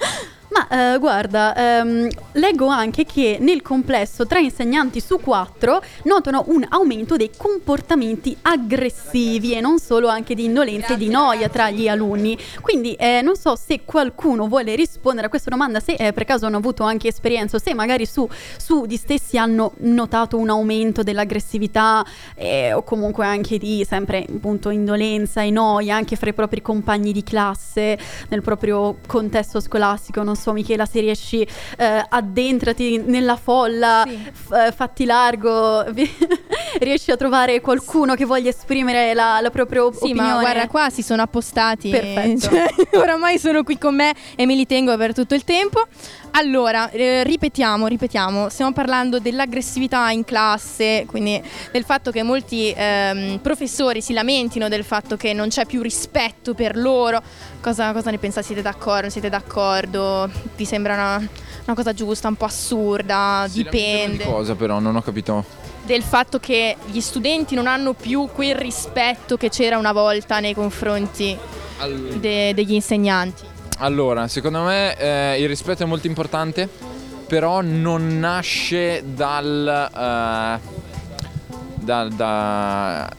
Ma 0.49 0.93
eh, 0.93 0.97
guarda, 0.97 1.55
ehm, 1.55 2.07
leggo 2.33 2.67
anche 2.67 3.05
che 3.05 3.37
nel 3.39 3.61
complesso 3.61 4.25
tre 4.25 4.41
insegnanti 4.41 4.99
su 4.99 5.19
quattro 5.19 5.81
notano 6.03 6.45
un 6.47 6.65
aumento 6.67 7.17
dei 7.17 7.29
comportamenti 7.37 8.35
aggressivi 8.41 9.53
e 9.53 9.61
non 9.61 9.77
solo 9.77 10.07
anche 10.07 10.33
di 10.33 10.45
indolenza 10.45 10.93
e 10.93 10.97
di 10.97 11.09
noia 11.09 11.49
tra 11.49 11.69
gli 11.69 11.87
alunni. 11.87 12.37
Quindi 12.61 12.93
eh, 12.95 13.21
non 13.21 13.35
so 13.35 13.55
se 13.55 13.81
qualcuno 13.85 14.47
vuole 14.47 14.75
rispondere 14.75 15.27
a 15.27 15.29
questa 15.29 15.51
domanda, 15.51 15.79
se 15.79 15.93
eh, 15.93 16.13
per 16.13 16.25
caso 16.25 16.47
hanno 16.47 16.57
avuto 16.57 16.83
anche 16.83 17.09
esperienza 17.09 17.57
o 17.57 17.59
se 17.59 17.75
magari 17.75 18.07
su, 18.07 18.27
su 18.57 18.87
di 18.87 18.97
stessi 18.97 19.37
hanno 19.37 19.73
notato 19.77 20.37
un 20.37 20.49
aumento 20.49 21.03
dell'aggressività 21.03 22.03
eh, 22.33 22.73
o 22.73 22.81
comunque 22.81 23.23
anche 23.23 23.59
di 23.59 23.85
sempre 23.87 24.25
appunto 24.27 24.71
indolenza 24.71 25.43
e 25.43 25.51
noia 25.51 25.95
anche 25.95 26.15
fra 26.15 26.29
i 26.29 26.33
propri 26.33 26.61
compagni 26.61 27.11
di 27.11 27.21
classe 27.21 27.97
nel 28.29 28.41
proprio 28.41 28.97
contesto 29.05 29.59
scolastico. 29.59 30.23
Non 30.23 30.35
so 30.35 30.38
Michela 30.53 30.85
se 30.85 30.99
riesci 30.99 31.45
eh, 31.77 32.05
addentrati 32.07 32.97
nella 33.05 33.35
folla, 33.35 34.03
Sì. 34.07 34.17
f- 34.31 34.51
eh, 34.53 34.71
fatti 34.71 35.05
largo, 35.05 35.85
riesci 36.79 37.11
a 37.11 37.17
trovare 37.17 37.59
qualcuno 37.61 38.15
che 38.15 38.25
voglia 38.25 38.49
esprimere 38.49 39.13
la, 39.13 39.39
la 39.41 39.49
propria 39.49 39.85
op- 39.85 39.93
Sì, 39.97 40.05
opinione. 40.11 40.31
ma 40.33 40.39
guarda, 40.39 40.67
qua 40.67 40.89
si 40.89 41.01
sono 41.03 41.21
appostati. 41.21 41.89
Perfetto. 41.89 42.39
Cioè, 42.49 42.65
oramai 42.97 43.37
sono 43.39 43.63
qui 43.63 43.77
con 43.77 43.95
me 43.95 44.13
e 44.35 44.45
me 44.45 44.55
li 44.55 44.65
tengo 44.65 44.95
per 44.97 45.13
tutto 45.13 45.35
il 45.35 45.43
tempo. 45.43 45.85
Allora, 46.31 46.89
eh, 46.91 47.23
ripetiamo, 47.23 47.87
ripetiamo. 47.87 48.49
Stiamo 48.49 48.71
parlando 48.71 49.19
dell'aggressività 49.19 50.09
in 50.11 50.23
classe, 50.23 51.03
quindi 51.05 51.41
del 51.71 51.83
fatto 51.83 52.11
che 52.11 52.23
molti 52.23 52.73
ehm, 52.75 53.39
professori 53.39 54.01
si 54.01 54.13
lamentino 54.13 54.69
del 54.69 54.83
fatto 54.83 55.17
che 55.17 55.33
non 55.33 55.49
c'è 55.49 55.65
più 55.65 55.81
rispetto 55.81 56.53
per 56.53 56.77
loro. 56.77 57.21
Cosa, 57.59 57.91
cosa 57.91 58.11
ne 58.11 58.17
pensate? 58.19 58.45
Siete 58.45 58.61
d'accordo? 58.61 59.09
Siete 59.09 59.27
d'accordo? 59.29 60.29
Vi 60.55 60.65
sembra 60.65 60.93
una, 60.93 61.17
una 61.17 61.75
cosa 61.75 61.93
giusta, 61.93 62.27
un 62.29 62.35
po' 62.35 62.45
assurda? 62.45 63.45
Si 63.49 63.63
dipende. 63.63 64.23
Di 64.23 64.29
cosa 64.29 64.55
però? 64.55 64.79
Non 64.79 64.95
ho 64.95 65.01
capito. 65.01 65.43
del 65.83 66.03
fatto 66.03 66.39
che 66.39 66.77
gli 66.85 67.01
studenti 67.01 67.55
non 67.55 67.65
hanno 67.67 67.93
più 67.93 68.29
quel 68.33 68.55
rispetto 68.55 69.35
che 69.37 69.49
c'era 69.49 69.77
una 69.77 69.91
volta 69.91 70.39
nei 70.39 70.53
confronti 70.53 71.35
de- 72.19 72.53
degli 72.53 72.73
insegnanti. 72.73 73.57
Allora, 73.81 74.27
secondo 74.27 74.63
me 74.63 74.93
eh, 74.97 75.41
il 75.41 75.47
rispetto 75.47 75.83
è 75.83 75.85
molto 75.85 76.07
importante, 76.07 76.67
però 77.27 77.61
non 77.61 78.19
nasce 78.19 79.03
dal, 79.05 79.89
eh, 79.95 80.59
dal, 81.75 82.09
da- 82.11 83.09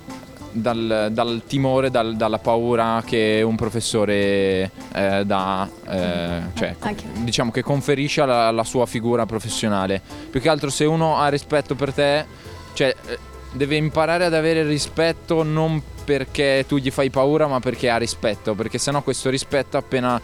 dal- 0.53 1.09
dal 1.12 1.42
timore, 1.46 1.90
dal- 1.90 2.14
dalla 2.14 2.38
paura 2.38 3.03
che 3.07 3.40
un 3.42 3.57
professore 3.57 4.70
eh, 4.92 5.23
dà, 5.25 5.66
eh, 5.88 6.40
cioè 6.53 6.77
diciamo 7.14 7.51
che 7.51 7.62
conferisce 7.62 8.20
alla, 8.20 8.49
alla 8.49 8.64
sua 8.64 8.85
figura 8.85 9.25
professionale. 9.25 10.03
Più 10.29 10.42
che 10.42 10.49
altro 10.51 10.68
se 10.68 10.85
uno 10.85 11.16
ha 11.16 11.29
rispetto 11.29 11.75
per 11.75 11.94
te, 11.94 12.27
cioè 12.75 12.94
eh, 13.07 13.18
deve 13.53 13.77
imparare 13.77 14.27
ad 14.27 14.35
avere 14.35 14.62
rispetto 14.64 15.42
non 15.42 15.83
perché 16.05 16.64
tu 16.68 16.77
gli 16.77 16.90
fai 16.90 17.09
paura, 17.09 17.46
ma 17.46 17.61
perché 17.61 17.88
ha 17.88 17.96
rispetto, 17.96 18.55
perché 18.55 18.77
sennò 18.77 19.01
questo 19.01 19.31
rispetto 19.31 19.77
appena 19.79 20.20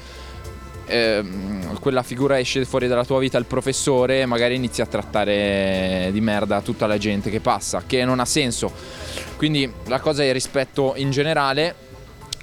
ehm, 0.86 1.78
quella 1.80 2.02
figura 2.02 2.38
esce 2.38 2.64
fuori 2.64 2.86
dalla 2.88 3.04
tua 3.04 3.18
vita 3.18 3.38
il 3.38 3.44
professore, 3.44 4.26
magari 4.26 4.54
inizi 4.54 4.80
a 4.82 4.86
trattare 4.86 6.10
di 6.12 6.20
merda 6.20 6.60
tutta 6.60 6.86
la 6.86 6.98
gente 6.98 7.30
che 7.30 7.40
passa, 7.40 7.82
che 7.86 8.04
non 8.04 8.20
ha 8.20 8.24
senso. 8.24 8.72
Quindi 9.36 9.70
la 9.86 10.00
cosa 10.00 10.22
è 10.22 10.26
il 10.26 10.32
rispetto 10.32 10.94
in 10.96 11.10
generale 11.10 11.74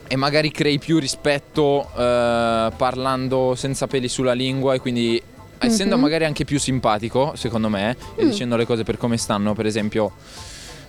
e 0.07 0.15
magari 0.15 0.51
crei 0.51 0.77
più 0.79 0.99
rispetto 0.99 1.89
eh, 1.97 2.71
parlando 2.75 3.55
senza 3.55 3.87
peli 3.87 4.07
sulla 4.07 4.33
lingua 4.33 4.73
e 4.75 4.79
quindi 4.79 5.21
essendo 5.57 5.95
Mhm. 5.95 6.01
magari 6.01 6.25
anche 6.25 6.43
più 6.45 6.59
simpatico, 6.59 7.33
secondo 7.35 7.69
me, 7.69 7.95
e 8.15 8.25
Mm. 8.25 8.29
dicendo 8.29 8.55
le 8.57 8.65
cose 8.65 8.83
per 8.83 8.97
come 8.97 9.17
stanno, 9.17 9.53
per 9.53 9.65
esempio, 9.65 10.11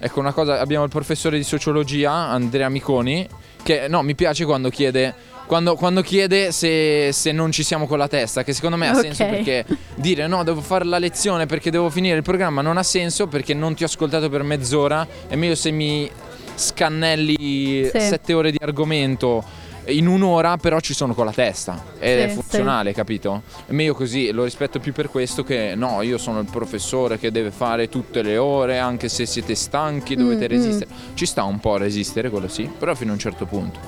ecco 0.00 0.18
una 0.20 0.32
cosa, 0.32 0.60
abbiamo 0.60 0.82
il 0.84 0.90
professore 0.90 1.36
di 1.36 1.44
sociologia, 1.44 2.10
Andrea 2.12 2.68
Miconi, 2.68 3.26
che 3.62 3.86
no, 3.88 4.02
mi 4.02 4.14
piace 4.16 4.44
quando 4.44 4.68
chiede 4.70 5.14
quando, 5.46 5.74
quando 5.76 6.00
chiede 6.00 6.52
se, 6.52 7.10
se 7.12 7.32
non 7.32 7.52
ci 7.52 7.62
siamo 7.62 7.86
con 7.86 7.98
la 7.98 8.08
testa, 8.08 8.42
che 8.44 8.52
secondo 8.52 8.76
me 8.76 8.88
ha 8.88 8.92
Ok. 8.94 9.00
senso 9.00 9.24
perché 9.26 9.64
dire 9.96 10.26
no, 10.26 10.42
devo 10.44 10.60
fare 10.60 10.84
la 10.84 10.98
lezione 10.98 11.46
perché 11.46 11.70
devo 11.70 11.90
finire 11.90 12.16
il 12.16 12.22
programma 12.22 12.62
non 12.62 12.76
ha 12.78 12.82
senso 12.82 13.26
perché 13.26 13.52
non 13.54 13.74
ti 13.74 13.82
ho 13.82 13.86
ascoltato 13.86 14.28
per 14.28 14.42
mezz'ora. 14.42 15.06
È 15.28 15.36
meglio 15.36 15.54
se 15.54 15.70
mi 15.70 16.10
scannelli 16.54 17.84
Sì. 17.84 18.00
sette 18.00 18.32
ore 18.32 18.50
di 18.50 18.58
argomento 18.60 19.44
in 19.86 20.06
un'ora 20.06 20.56
però 20.56 20.80
ci 20.80 20.94
sono 20.94 21.14
con 21.14 21.24
la 21.26 21.32
testa 21.32 21.82
ed 21.98 22.18
Sì, 22.18 22.24
è 22.24 22.28
funzionale, 22.28 22.92
capito? 22.92 23.42
È 23.66 23.72
meglio 23.72 23.94
così, 23.94 24.30
lo 24.30 24.44
rispetto 24.44 24.78
più 24.78 24.92
per 24.92 25.08
questo 25.08 25.42
che 25.44 25.74
no, 25.74 26.02
io 26.02 26.18
sono 26.18 26.40
il 26.40 26.48
professore 26.50 27.18
che 27.18 27.30
deve 27.30 27.50
fare 27.50 27.88
tutte 27.88 28.22
le 28.22 28.36
ore, 28.36 28.78
anche 28.78 29.08
se 29.08 29.26
siete 29.26 29.54
stanchi 29.54 30.14
dovete 30.16 30.46
Mm, 30.46 30.48
resistere. 30.48 30.90
Ci 31.14 31.26
sta 31.26 31.44
un 31.44 31.60
po' 31.60 31.74
a 31.74 31.78
resistere, 31.78 32.30
quello 32.30 32.48
sì, 32.48 32.64
però 32.64 32.94
fino 32.94 33.10
a 33.10 33.14
un 33.14 33.18
certo 33.20 33.46
punto. 33.46 33.78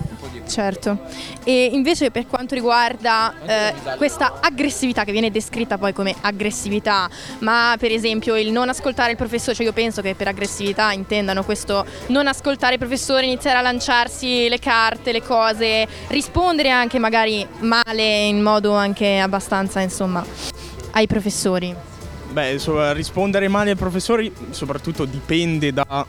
Certo. 0.47 1.01
E 1.45 1.71
invece 1.73 2.11
per 2.11 2.27
quanto 2.27 2.55
riguarda 2.55 3.35
eh, 3.45 3.75
questa 3.97 4.39
aggressività 4.41 5.05
che 5.05 5.13
viene 5.13 5.31
descritta 5.31 5.77
poi 5.77 5.93
come 5.93 6.15
aggressività, 6.21 7.09
ma 7.41 7.75
per 7.79 7.91
esempio 7.91 8.37
il 8.37 8.53
non 8.53 8.69
ascoltare 8.69 9.11
il 9.11 9.17
professore, 9.17 9.57
cioè 9.57 9.67
io 9.67 9.73
penso 9.73 10.03
che 10.03 10.15
per 10.15 10.29
aggressività 10.29 10.93
intendano 10.93 11.43
questo 11.45 11.85
non 12.09 12.27
ascoltare 12.27 12.75
il 12.75 12.79
professore, 12.79 13.27
iniziare 13.27 13.59
a 13.59 13.63
lanciarsi 13.63 14.49
le 14.49 14.59
carte, 14.59 15.11
le 15.13 15.23
cose, 15.23 15.86
rispondere 16.09 16.71
anche 16.71 16.99
magari 16.99 17.47
male 17.61 18.27
in 18.27 18.43
modo 18.43 18.73
anche 18.73 19.19
abbastanza, 19.19 19.81
insomma, 19.81 20.25
ai 20.93 21.07
professori. 21.07 21.75
Beh, 22.31 22.59
so- 22.59 22.93
rispondere 22.93 23.49
male 23.49 23.71
ai 23.71 23.77
professori 23.77 24.31
soprattutto 24.51 25.05
dipende 25.05 25.73
da- 25.73 26.05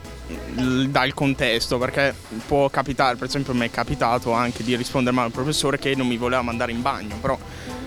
dal 0.88 1.14
contesto, 1.14 1.78
perché 1.78 2.14
può 2.46 2.68
capitare, 2.68 3.16
per 3.16 3.28
esempio 3.28 3.54
mi 3.54 3.66
è 3.66 3.70
capitato 3.70 4.32
anche 4.32 4.62
di 4.62 4.76
rispondere 4.76 5.14
male 5.14 5.28
al 5.28 5.32
professore 5.32 5.78
che 5.78 5.94
non 5.94 6.06
mi 6.06 6.16
voleva 6.16 6.42
mandare 6.42 6.72
in 6.72 6.82
bagno, 6.82 7.16
però 7.20 7.38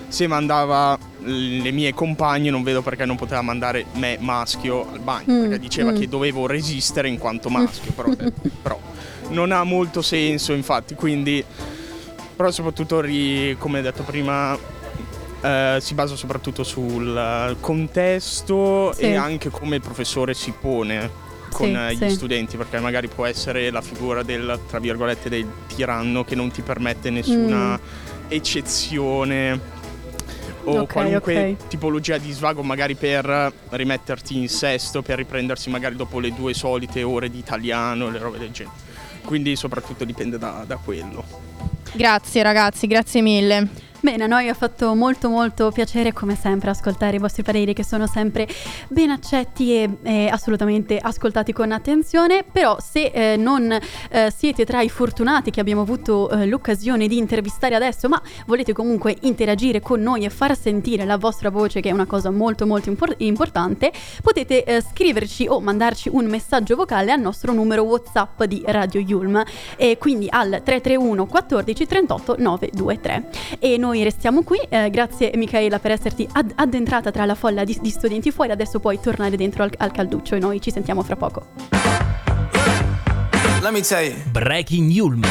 se 0.08 0.26
mandava 0.26 0.98
le 1.20 1.70
mie 1.70 1.94
compagne 1.94 2.50
non 2.50 2.62
vedo 2.62 2.82
perché 2.82 3.04
non 3.04 3.16
poteva 3.16 3.42
mandare 3.42 3.86
me 3.94 4.16
maschio 4.20 4.90
al 4.92 4.98
bagno, 4.98 5.32
Mm, 5.32 5.40
perché 5.42 5.58
diceva 5.58 5.92
mm. 5.92 5.98
che 5.98 6.08
dovevo 6.08 6.46
resistere 6.46 7.08
in 7.08 7.18
quanto 7.18 7.48
maschio, 7.48 7.92
però, 7.92 8.10
eh, 8.10 8.32
però 8.60 8.78
non 9.28 9.52
ha 9.52 9.62
molto 9.62 10.02
senso 10.02 10.52
infatti, 10.52 10.94
quindi 10.94 11.42
però 12.34 12.50
soprattutto 12.50 13.02
come 13.58 13.82
detto 13.82 14.02
prima 14.02 14.56
eh, 15.42 15.78
si 15.80 15.94
basa 15.94 16.16
soprattutto 16.16 16.62
sul 16.64 17.56
contesto 17.60 18.92
Sì. 18.94 19.02
e 19.02 19.14
anche 19.16 19.50
come 19.50 19.76
il 19.76 19.82
professore 19.82 20.34
si 20.34 20.52
pone 20.58 21.10
con 21.52 21.86
Sì, 21.90 21.96
gli 21.96 22.08
sì. 22.08 22.14
studenti 22.14 22.56
perché 22.56 22.78
magari 22.78 23.08
può 23.08 23.26
essere 23.26 23.70
la 23.70 23.82
figura 23.82 24.22
del 24.22 24.58
tra 24.68 24.78
virgolette 24.78 25.28
del 25.28 25.46
tiranno 25.66 26.24
che 26.24 26.34
non 26.34 26.50
ti 26.50 26.62
permette 26.62 27.10
nessuna 27.10 27.78
Mm. 27.78 28.28
eccezione 28.28 29.60
o 30.64 30.78
Ok, 30.82 30.92
qualunque 30.92 31.56
ok. 31.60 31.66
tipologia 31.66 32.16
di 32.18 32.30
svago 32.30 32.62
magari 32.62 32.94
per 32.94 33.52
rimetterti 33.70 34.38
in 34.38 34.48
sesto 34.48 35.02
per 35.02 35.16
riprendersi 35.18 35.68
magari 35.70 35.96
dopo 35.96 36.20
le 36.20 36.32
due 36.32 36.54
solite 36.54 37.02
ore 37.02 37.28
di 37.30 37.38
italiano 37.38 38.08
le 38.08 38.18
robe 38.18 38.38
del 38.38 38.52
genere 38.52 38.76
quindi 39.24 39.54
soprattutto 39.56 40.04
dipende 40.04 40.38
da, 40.38 40.62
da 40.66 40.76
quello 40.76 41.24
Grazie 41.94 42.42
ragazzi, 42.42 42.86
grazie 42.86 43.20
mille. 43.20 43.68
Bene, 44.04 44.24
a 44.24 44.26
noi 44.26 44.48
ha 44.48 44.54
fatto 44.54 44.96
molto 44.96 45.28
molto 45.28 45.70
piacere 45.70 46.12
come 46.12 46.34
sempre 46.34 46.70
ascoltare 46.70 47.14
i 47.14 47.18
vostri 47.20 47.44
pareri 47.44 47.72
che 47.72 47.84
sono 47.84 48.08
sempre 48.08 48.48
ben 48.88 49.10
accetti 49.10 49.74
e, 49.74 49.98
e 50.02 50.26
assolutamente 50.26 50.98
ascoltati 50.98 51.52
con 51.52 51.70
attenzione, 51.70 52.42
però 52.42 52.78
se 52.80 53.12
eh, 53.14 53.36
non 53.36 53.70
eh, 53.70 54.32
siete 54.36 54.64
tra 54.64 54.80
i 54.80 54.88
fortunati 54.88 55.52
che 55.52 55.60
abbiamo 55.60 55.82
avuto 55.82 56.28
eh, 56.30 56.46
l'occasione 56.46 57.06
di 57.06 57.16
intervistare 57.16 57.76
adesso, 57.76 58.08
ma 58.08 58.20
volete 58.46 58.72
comunque 58.72 59.16
interagire 59.20 59.78
con 59.78 60.00
noi 60.00 60.24
e 60.24 60.30
far 60.30 60.58
sentire 60.58 61.04
la 61.04 61.16
vostra 61.16 61.50
voce 61.50 61.80
che 61.80 61.90
è 61.90 61.92
una 61.92 62.06
cosa 62.06 62.32
molto 62.32 62.66
molto 62.66 62.88
impor- 62.88 63.14
importante, 63.18 63.92
potete 64.20 64.64
eh, 64.64 64.82
scriverci 64.82 65.46
o 65.46 65.60
mandarci 65.60 66.08
un 66.12 66.24
messaggio 66.24 66.74
vocale 66.74 67.12
al 67.12 67.20
nostro 67.20 67.52
numero 67.52 67.84
WhatsApp 67.84 68.42
di 68.42 68.64
Radio 68.66 68.98
Yulm. 68.98 69.44
E 69.76 69.96
quindi 69.96 70.26
al 70.28 70.60
331 70.64 71.24
14 71.24 71.86
38 71.86 72.34
923 72.38 73.30
e 73.60 73.76
noi 73.76 73.90
restiamo 74.00 74.42
qui 74.42 74.58
eh, 74.68 74.88
grazie 74.88 75.32
Michaela 75.34 75.78
per 75.78 75.90
esserti 75.90 76.26
ad- 76.32 76.52
addentrata 76.54 77.10
tra 77.10 77.26
la 77.26 77.34
folla 77.34 77.64
di, 77.64 77.76
di 77.82 77.90
studenti 77.90 78.30
fuori 78.30 78.52
adesso 78.52 78.80
puoi 78.80 78.98
tornare 78.98 79.36
dentro 79.36 79.64
al, 79.64 79.72
al 79.76 79.90
calduccio 79.90 80.36
e 80.36 80.38
noi 80.38 80.60
ci 80.60 80.70
sentiamo 80.70 81.02
fra 81.02 81.16
poco 81.16 82.12
Let 83.62 83.72
me 83.72 83.80
tell 83.82 84.02
you. 84.02 84.14
Breaking 84.32 84.90
Yulm. 84.90 85.22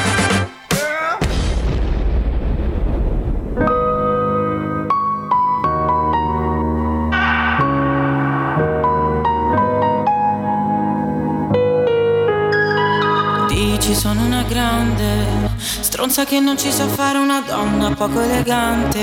Dici 13.50 13.94
sono 13.94 14.24
una 14.24 14.44
grande 14.44 15.41
stronza 15.62 16.26
che 16.26 16.40
non 16.40 16.58
ci 16.58 16.72
sa 16.72 16.88
fare 16.88 17.18
una 17.18 17.42
donna 17.42 17.94
poco 17.94 18.20
elegante. 18.20 19.00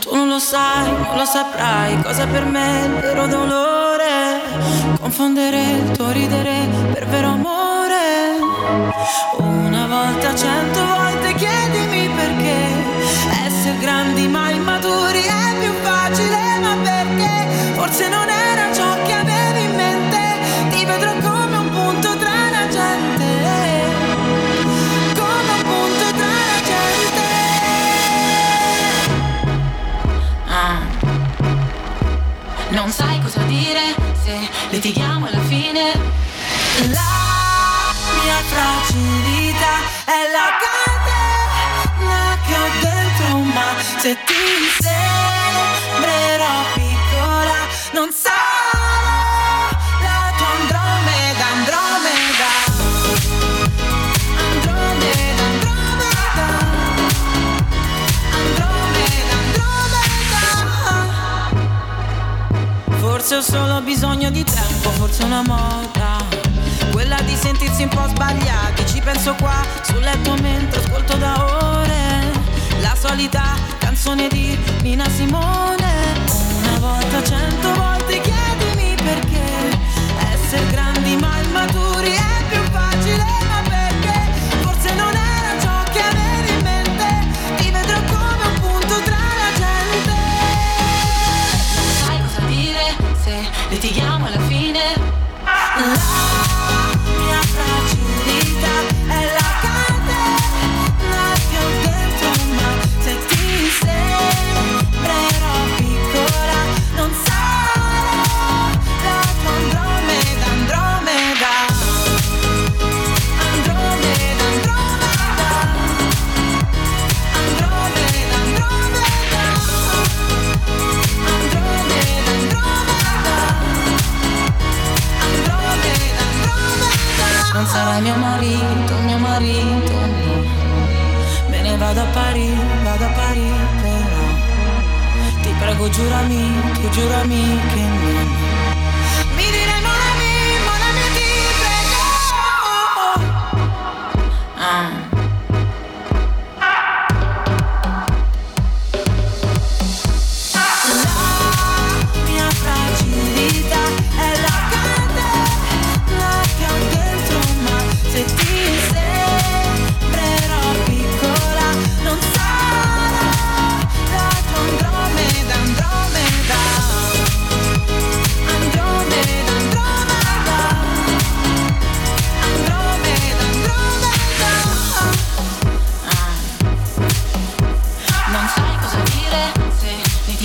Tu 0.00 0.14
non 0.14 0.28
lo 0.28 0.38
sai, 0.38 0.90
non 0.90 1.16
lo 1.16 1.24
saprai 1.24 2.00
cosa 2.02 2.26
per 2.26 2.44
me 2.44 2.82
è 2.82 2.84
il 2.86 2.92
vero 3.00 3.26
dolore. 3.26 4.40
Confondere 5.00 5.60
il 5.60 5.90
tuo 5.90 6.10
ridere 6.10 6.68
per 6.92 7.06
vero 7.06 7.28
amore. 7.28 8.38
Una 9.38 9.86
volta, 9.86 10.34
cento 10.34 10.84
volte 10.84 11.34
chiedimi 11.34 12.08
perché 12.08 12.56
essere 13.46 13.78
grandi 13.78 14.26
ma 14.28 14.50
immaturi 14.50 15.22
è 15.22 15.58
più 15.60 15.72
facile, 15.82 16.58
ma 16.60 16.76
perché 16.82 17.74
forse 17.74 18.08
non 18.08 18.28
era 18.28 18.35
una 65.36 65.42
moda. 65.42 66.24
Quella 66.92 67.20
di 67.20 67.36
sentirsi 67.36 67.82
un 67.82 67.88
po' 67.90 68.06
sbagliati. 68.08 68.86
Ci 68.86 69.00
penso 69.00 69.34
qua 69.34 69.62
sul 69.82 70.00
letto 70.00 70.34
mentre 70.40 70.80
ascolto 70.80 71.16
da 71.16 71.44
ore. 71.44 72.30
La 72.80 72.94
solita 72.98 73.54
canzone 73.78 74.28
di 74.28 74.58
Nina 74.82 75.08
Simone. 75.10 76.14
Una 76.62 76.78
volta, 76.78 77.22
cento 77.22 77.74
volte 77.74 78.20
chiedimi 78.20 78.94
perché. 78.94 79.78
Essere 80.32 80.66
grandi 80.70 80.95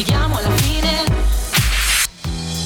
litighiamo 0.02 0.38
alla 0.38 0.50
fine. 0.50 1.04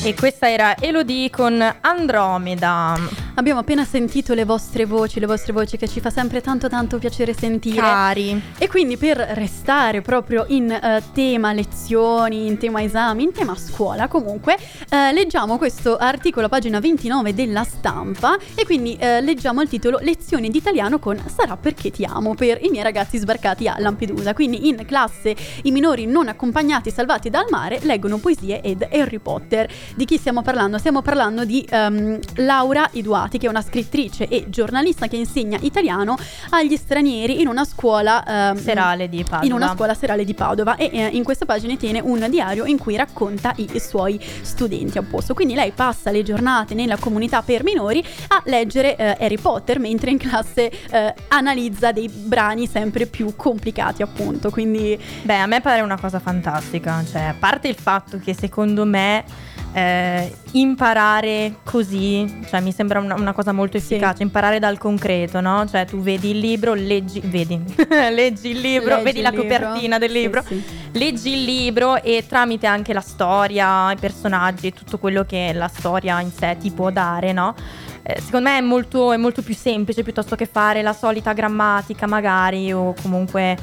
E 0.03 0.13
questa 0.13 0.49
era 0.49 0.77
Elodie 0.77 1.29
con 1.29 1.61
Andromeda. 1.81 3.24
Abbiamo 3.37 3.59
appena 3.59 3.83
sentito 3.83 4.33
le 4.33 4.45
vostre 4.45 4.85
voci, 4.85 5.19
le 5.19 5.25
vostre 5.25 5.51
voci 5.51 5.75
che 5.75 5.89
ci 5.89 5.99
fa 5.99 6.09
sempre 6.09 6.39
tanto 6.39 6.69
tanto 6.69 6.97
piacere 6.99 7.33
sentire. 7.33 7.81
Cari. 7.81 8.41
E 8.57 8.69
quindi 8.69 8.95
per 8.95 9.17
restare 9.17 10.01
proprio 10.01 10.45
in 10.47 10.71
eh, 10.71 11.03
tema 11.11 11.51
lezioni, 11.51 12.47
in 12.47 12.57
tema 12.57 12.81
esami, 12.81 13.23
in 13.23 13.33
tema 13.33 13.53
scuola 13.57 14.07
comunque, 14.07 14.57
eh, 14.89 15.11
leggiamo 15.11 15.57
questo 15.57 15.97
articolo 15.97 16.47
pagina 16.47 16.79
29 16.79 17.33
della 17.33 17.65
stampa 17.65 18.37
e 18.55 18.63
quindi 18.63 18.95
eh, 18.95 19.19
leggiamo 19.19 19.61
il 19.61 19.67
titolo 19.67 19.97
Lezioni 19.99 20.49
di 20.49 20.57
italiano 20.57 20.97
con 20.97 21.21
Sarà 21.27 21.57
perché 21.57 21.91
ti 21.91 22.05
amo 22.05 22.35
per 22.35 22.63
i 22.63 22.69
miei 22.69 22.83
ragazzi 22.83 23.17
sbarcati 23.17 23.67
a 23.67 23.75
Lampedusa. 23.79 24.33
Quindi 24.33 24.69
in 24.69 24.85
classe 24.85 25.35
i 25.63 25.71
minori 25.71 26.05
non 26.05 26.29
accompagnati 26.29 26.89
salvati 26.89 27.29
dal 27.29 27.47
mare 27.49 27.79
leggono 27.81 28.17
poesie 28.17 28.61
ed 28.61 28.87
Harry 28.89 29.19
Potter. 29.19 29.69
Di 29.93 30.05
chi 30.05 30.17
stiamo 30.17 30.41
parlando? 30.41 30.77
Stiamo 30.77 31.01
parlando 31.01 31.43
di 31.43 31.67
ehm, 31.69 32.17
Laura 32.35 32.87
Eduardi 33.25 33.37
che 33.37 33.47
è 33.47 33.49
una 33.49 33.61
scrittrice 33.61 34.27
e 34.27 34.45
giornalista 34.49 35.07
che 35.07 35.15
insegna 35.15 35.57
italiano 35.61 36.17
agli 36.51 36.75
stranieri 36.75 37.41
in 37.41 37.47
una 37.47 37.65
scuola 37.65 38.23
ehm, 38.51 38.57
Serale 38.57 39.09
di 39.09 39.23
Padova. 39.23 39.45
in 39.45 39.51
una 39.51 39.73
scuola 39.73 39.93
serale 39.93 40.23
di 40.23 40.33
Padova 40.33 40.75
e 40.75 40.89
eh, 40.91 41.07
in 41.07 41.23
questa 41.23 41.45
pagina 41.45 41.75
tiene 41.75 41.99
un 41.99 42.25
diario 42.29 42.65
in 42.65 42.77
cui 42.77 42.95
racconta 42.95 43.53
i 43.57 43.79
suoi 43.79 44.19
studenti 44.41 44.97
apposto. 44.97 45.33
Quindi 45.33 45.53
lei 45.53 45.71
passa 45.71 46.11
le 46.11 46.23
giornate 46.23 46.73
nella 46.73 46.97
comunità 46.97 47.41
per 47.41 47.63
minori 47.63 48.03
a 48.27 48.41
leggere 48.45 48.95
eh, 48.95 49.17
Harry 49.19 49.37
Potter 49.37 49.79
mentre 49.79 50.11
in 50.11 50.17
classe 50.17 50.71
eh, 50.89 51.13
analizza 51.29 51.91
dei 51.91 52.09
brani 52.09 52.67
sempre 52.67 53.05
più 53.05 53.35
complicati 53.35 54.01
appunto. 54.01 54.49
Quindi 54.49 54.99
Beh, 55.23 55.39
a 55.39 55.47
me 55.47 55.61
pare 55.61 55.81
una 55.81 55.99
cosa 55.99 56.19
fantastica, 56.19 57.03
cioè, 57.09 57.21
a 57.23 57.35
parte 57.37 57.67
il 57.67 57.75
fatto 57.75 58.19
che 58.19 58.33
secondo 58.33 58.85
me 58.85 59.23
eh, 59.77 60.33
imparare 60.51 61.55
così, 61.65 62.41
cioè 62.47 62.61
mi 62.61 62.71
sembra 62.71 62.99
una, 62.99 63.15
una 63.15 63.33
cosa 63.33 63.51
molto 63.51 63.77
Sì. 63.77 63.95
efficace, 63.95 64.23
imparare 64.23 64.57
dal 64.57 64.77
concreto, 64.77 65.41
no? 65.41 65.65
Cioè 65.67 65.85
tu 65.85 65.99
vedi 65.99 66.29
il 66.29 66.39
libro, 66.39 66.73
leggi, 66.73 67.19
vedi, 67.25 67.61
leggi 68.11 68.51
il 68.51 68.59
libro, 68.61 68.91
leggi 68.95 69.03
vedi 69.03 69.17
il 69.17 69.23
la 69.23 69.29
libro. 69.31 69.43
copertina 69.43 69.97
del 69.97 70.11
Sì, 70.11 70.17
libro, 70.21 70.43
sì. 70.47 70.63
leggi 70.93 71.33
il 71.33 71.43
libro 71.43 72.01
e 72.01 72.23
tramite 72.25 72.67
anche 72.67 72.93
la 72.93 73.01
storia, 73.01 73.91
i 73.91 73.97
personaggi 73.97 74.67
e 74.67 74.71
tutto 74.71 74.97
quello 74.97 75.25
che 75.25 75.51
la 75.53 75.67
storia 75.67 76.21
in 76.21 76.31
sé 76.31 76.55
ti 76.57 76.71
può 76.71 76.89
dare, 76.89 77.33
no? 77.33 77.53
Eh, 78.03 78.21
Secondo 78.21 78.49
me 78.49 78.57
è 78.59 78.61
molto, 78.61 79.11
è 79.11 79.17
molto 79.17 79.41
più 79.41 79.53
semplice 79.55 80.03
piuttosto 80.03 80.37
che 80.37 80.45
fare 80.45 80.81
la 80.83 80.93
solita 80.93 81.33
grammatica 81.33 82.07
magari 82.07 82.71
o 82.71 82.93
comunque 83.01 83.57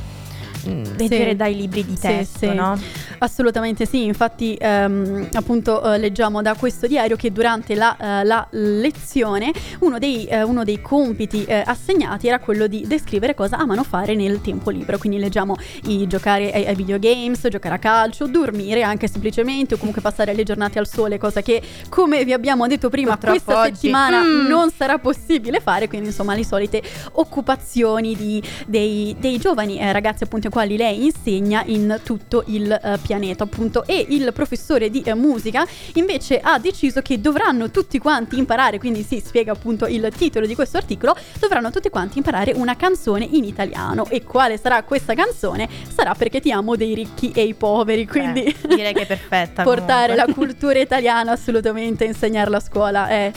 mm, 0.69 0.85
leggere 0.97 1.37
dai 1.37 1.55
libri 1.57 1.85
di 1.85 1.95
Sì, 1.95 2.01
testo, 2.01 2.39
sì. 2.39 2.55
no? 2.55 2.79
Assolutamente 3.19 3.87
sì, 3.87 4.05
infatti 4.05 4.57
ehm, 4.59 5.29
appunto 5.33 5.93
eh, 5.93 5.99
leggiamo 5.99 6.43
da 6.43 6.55
questo 6.55 6.87
diario 6.87 7.17
che 7.17 7.33
durante 7.33 7.75
la, 7.75 7.97
eh, 7.97 8.25
la 8.25 8.47
lezione 8.51 9.53
uno 9.81 9.99
dei, 9.99 10.27
eh, 10.27 10.43
uno 10.43 10.65
dei 10.65 10.81
compiti 10.81 11.45
eh, 11.45 11.63
assegnati 11.65 12.27
era 12.29 12.39
quello 12.39 12.67
di 12.67 12.85
descrivere 12.87 13.35
cosa 13.35 13.59
amano 13.59 13.83
fare 13.83 14.15
nel 14.15 14.41
tempo 14.41 14.71
libero, 14.71 14.99
quindi 14.99 15.19
leggiamo 15.19 15.57
i 15.85 16.07
giocare 16.07 16.53
ai, 16.53 16.67
ai 16.67 16.75
videogames, 16.75 17.47
giocare 17.49 17.75
a 17.75 17.79
calcio, 17.79 18.27
dormire 18.27 18.83
anche 18.83 19.09
semplicemente 19.09 19.75
o 19.75 19.77
comunque 19.77 20.03
passare 20.03 20.35
le 20.35 20.43
giornate 20.43 20.79
al 20.79 20.89
sole, 20.89 21.19
cosa 21.19 21.43
che 21.43 21.63
come 21.89 22.25
vi 22.25 22.33
abbiamo 22.33 22.67
detto 22.67 22.89
prima 22.89 23.17
Purtroppo 23.17 23.41
questa 23.45 23.61
oggi, 23.63 23.75
settimana 23.75 24.23
mm. 24.23 24.47
non 24.47 24.71
sarà 24.71 24.99
possibile 24.99 25.61
fare, 25.61 25.89
quindi 25.89 26.09
insomma 26.09 26.35
le 26.35 26.45
solite 26.45 26.83
occupazioni 27.13 28.15
di- 28.17 28.43
dei, 28.67 29.17
dei 29.19 29.39
giovani 29.39 29.79
eh, 29.79 29.93
ragazzi 29.93 30.25
appunto 30.25 30.49
quali 30.53 30.77
lei 30.77 31.07
insegna 31.07 31.63
in 31.65 31.99
tutto 32.05 32.45
il 32.49 32.71
eh, 32.71 32.99
pianeta 33.01 33.45
appunto 33.45 33.87
e 33.87 34.05
il 34.11 34.35
professore 34.35 34.91
di 34.91 35.01
eh, 35.01 35.15
musica 35.15 35.67
invece 35.95 36.41
ha 36.41 36.59
deciso 36.59 37.01
che 37.01 37.19
dovranno 37.23 37.71
tutti 37.71 37.99
quanti 37.99 38.37
imparare, 38.37 38.79
quindi 38.79 39.03
si 39.03 39.19
spiega 39.25 39.53
appunto 39.53 39.87
il 39.87 40.13
titolo 40.15 40.45
di 40.45 40.55
questo 40.55 40.77
articolo, 40.77 41.17
dovranno 41.41 41.71
tutti 41.71 41.89
quanti 41.89 42.19
imparare 42.19 42.53
una 42.55 42.77
canzone 42.77 43.27
in 43.31 43.45
italiano 43.45 44.05
e 44.11 44.23
quale 44.25 44.59
sarà 44.59 44.83
questa 44.83 45.15
canzone? 45.15 45.67
Sarà 45.91 46.15
perché 46.15 46.41
ti 46.41 46.53
amo 46.53 46.77
dei 46.77 46.95
ricchi 46.95 47.31
e 47.35 47.45
i 47.45 47.55
poveri, 47.55 48.07
quindi 48.07 48.43
Eh, 48.45 48.55
direi 48.69 48.93
che 48.93 49.03
è 49.03 49.07
perfetta. 49.07 49.63
portare 49.65 50.13
comunque. 50.15 50.27
la 50.27 50.33
cultura 50.35 50.79
italiana 50.79 51.33
assolutamente, 51.33 52.05
insegnarla 52.05 52.59
a 52.59 52.61
scuola 52.61 53.09
è 53.09 53.33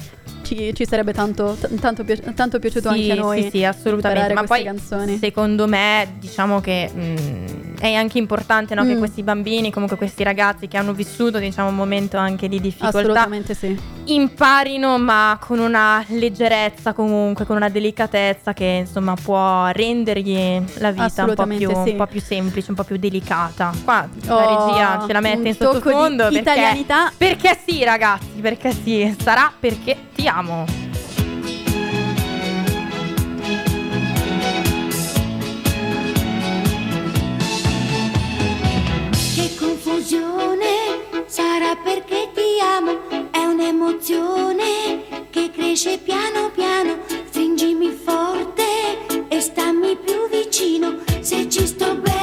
ci, 0.46 0.74
ci 0.74 0.86
sarebbe 0.86 1.12
tanto, 1.12 1.58
t- 1.60 1.80
tanto, 1.80 2.04
pi- 2.04 2.22
tanto 2.36 2.60
piaciuto 2.60 2.92
Sì, 2.92 3.00
anche 3.00 3.12
a 3.12 3.16
noi 3.16 3.42
Sì, 3.44 3.50
sì, 3.50 3.64
assolutamente. 3.66 4.34
Ma 4.34 4.44
poi 4.44 4.64
canzoni. 4.64 5.18
secondo 5.18 5.68
me, 5.68 6.16
diciamo 6.20 6.62
che 6.62 6.90
mm, 6.96 7.76
è 7.80 7.94
anche 7.94 8.18
importante 8.18 8.76
no, 8.76 8.86
che 8.86 8.96
Mm. 8.96 9.00
questi 9.00 9.24
bambini, 9.24 9.72
comunque 9.72 9.98
questi 9.98 10.24
ragazzi 10.24 10.68
che 10.68 10.78
hanno 10.78 10.94
vissuto, 10.94 11.40
diciamo, 11.40 11.70
un 11.70 11.76
momento 11.76 12.18
anche 12.18 12.48
di 12.48 12.62
difficoltà, 12.62 13.00
Assolutamente 13.00 13.54
sì. 13.56 13.95
Imparino, 14.06 14.98
ma 14.98 15.38
con 15.42 15.60
una 15.60 16.04
leggerezza 16.08 16.94
comunque, 16.94 17.46
con 17.46 17.56
una 17.56 17.70
delicatezza 17.70 18.54
che 18.54 18.84
insomma 18.86 19.14
può 19.22 19.68
rendergli 19.68 20.62
la 20.78 20.92
vita 20.92 21.24
un 21.24 21.34
po, 21.34 21.46
più, 21.46 21.70
sì. 21.84 21.90
un 21.92 21.96
po' 21.98 22.06
più 22.08 22.22
semplice, 22.22 22.70
un 22.70 22.76
po' 22.76 22.84
più 22.84 22.98
delicata. 22.98 23.72
Qua 23.84 24.08
la 24.26 24.36
Oh, 24.36 24.68
regia 24.68 25.04
ce 25.08 25.14
la 25.14 25.20
mette 25.22 25.48
in 25.50 25.56
sottofondo 25.56 26.24
perché, 26.24 26.40
italianità. 26.40 27.12
perché 27.16 27.58
sì, 27.66 27.84
ragazzi, 27.84 28.28
perché 28.42 28.72
sì, 28.72 29.16
sarà 29.22 29.52
perché 29.60 29.98
ti 30.14 30.28
amo. 30.28 30.66
Che 39.36 39.56
confusione, 39.60 40.76
sarà 41.28 41.76
perché 41.84 42.30
ti 42.34 42.60
amo, 42.62 43.15
un'emozione 43.56 45.30
che 45.30 45.50
cresce 45.50 45.98
piano 46.00 46.52
piano, 46.52 46.98
stringimi 47.28 47.90
forte 47.90 49.08
e 49.30 49.40
stammi 49.40 49.96
più 49.96 50.28
vicino, 50.30 50.98
se 51.22 51.50
ci 51.50 51.66
sto 51.66 51.96
bene, 51.96 52.15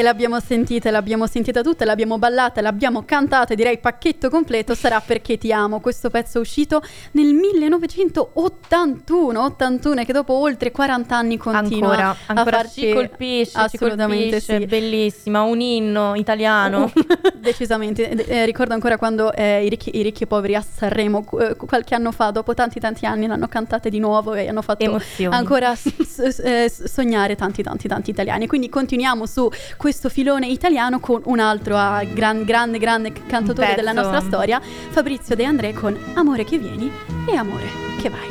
E 0.00 0.02
l'abbiamo 0.02 0.40
sentita, 0.40 0.90
l'abbiamo 0.90 1.26
sentita 1.26 1.60
tutta, 1.60 1.84
l'abbiamo 1.84 2.16
ballata, 2.16 2.62
l'abbiamo 2.62 3.02
cantata, 3.04 3.52
direi 3.54 3.76
pacchetto 3.76 4.30
completo, 4.30 4.74
sarà 4.74 4.98
perché 5.04 5.36
ti 5.36 5.52
amo. 5.52 5.78
Questo 5.78 6.08
pezzo 6.08 6.38
è 6.38 6.40
uscito 6.40 6.80
nel 7.10 7.34
1981, 7.34 9.44
81 9.44 10.04
che 10.04 10.12
dopo 10.14 10.32
oltre 10.32 10.70
40 10.70 11.14
anni 11.14 11.36
continua 11.36 11.90
Ancora, 11.90 12.16
ancora 12.28 12.56
a 12.56 12.60
farci 12.62 12.80
ci 12.80 12.92
colpisce, 12.94 13.58
assolutamente 13.58 14.40
ci 14.40 14.46
colpisce, 14.46 14.58
sì. 14.60 14.66
bellissima, 14.66 15.42
un 15.42 15.60
inno 15.60 16.14
italiano. 16.14 16.90
Decisamente, 17.38 18.08
Eh, 18.10 18.46
ricordo 18.46 18.72
ancora 18.72 18.96
quando 18.96 19.34
eh, 19.34 19.66
i, 19.66 19.68
ricchi, 19.68 19.98
i 19.98 20.02
ricchi 20.02 20.22
e 20.22 20.26
poveri 20.26 20.54
a 20.54 20.64
Sanremo 20.66 21.26
eh, 21.38 21.56
qualche 21.56 21.94
anno 21.94 22.10
fa, 22.10 22.30
dopo 22.30 22.54
tanti 22.54 22.80
tanti 22.80 23.04
anni, 23.04 23.26
l'hanno 23.26 23.48
cantate 23.48 23.90
di 23.90 23.98
nuovo 23.98 24.32
e 24.32 24.48
hanno 24.48 24.62
fatto 24.62 24.82
Emozioni. 24.82 25.34
ancora 25.34 25.74
s- 25.74 25.92
s- 26.00 26.38
eh, 26.42 26.70
s- 26.70 26.84
sognare 26.84 27.36
tanti 27.36 27.62
tanti 27.62 27.86
tanti 27.86 28.08
italiani. 28.08 28.46
Quindi 28.46 28.70
continuiamo 28.70 29.26
su 29.26 29.46
questo 29.76 29.88
filone 29.92 30.46
italiano 30.46 31.00
con 31.00 31.20
un 31.24 31.38
altro 31.38 31.76
ah, 31.76 32.02
gran- 32.04 32.44
grande 32.44 32.78
grande 32.78 33.12
cantatore 33.12 33.68
Pezzo. 33.68 33.76
della 33.80 33.92
nostra 33.92 34.20
storia, 34.20 34.60
Fabrizio 34.60 35.34
De 35.34 35.44
André 35.44 35.72
con 35.72 35.96
Amore 36.14 36.44
che 36.44 36.58
vieni 36.58 36.90
e 37.26 37.36
Amore 37.36 37.66
che 38.00 38.08
vai. 38.08 38.28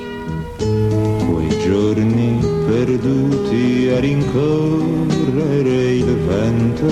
quei 1.29 1.59
giorni 1.61 2.39
perduti 2.67 3.89
a 3.93 3.99
rincorrere 3.99 5.69
il 5.69 6.15
vento, 6.27 6.87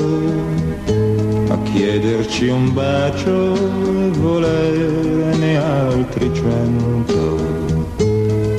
a 1.53 1.57
chiederci 1.63 2.47
un 2.47 2.73
bacio 2.73 3.53
e 3.53 4.09
volerne 4.17 5.57
altri 5.57 6.31
cento. 6.33 7.55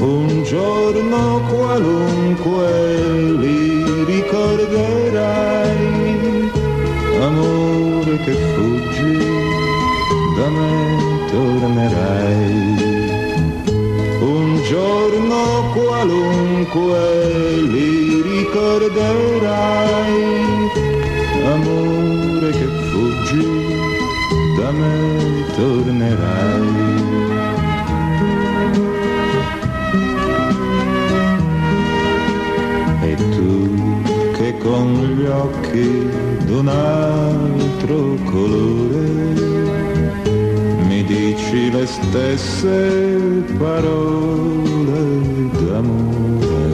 Un 0.00 0.42
giorno 0.44 1.40
qualunque 1.48 2.66
li 3.38 3.47
qualunque 15.98 17.60
li 17.72 18.22
ricorderai, 18.22 20.12
amore 21.54 22.50
che 22.50 22.68
fuggi, 22.88 23.46
da 24.56 24.70
me 24.70 25.44
tornerai. 25.56 26.86
E 33.00 33.14
tu 33.34 33.52
che 34.36 34.56
con 34.58 34.86
gli 35.16 35.26
occhi 35.26 36.10
d'un 36.46 36.68
altro 36.68 38.16
colore 38.30 39.06
mi 40.86 41.02
dici 41.02 41.70
le 41.72 41.86
stesse 41.86 43.44
parole 43.58 45.37
d'amore. 45.68 46.66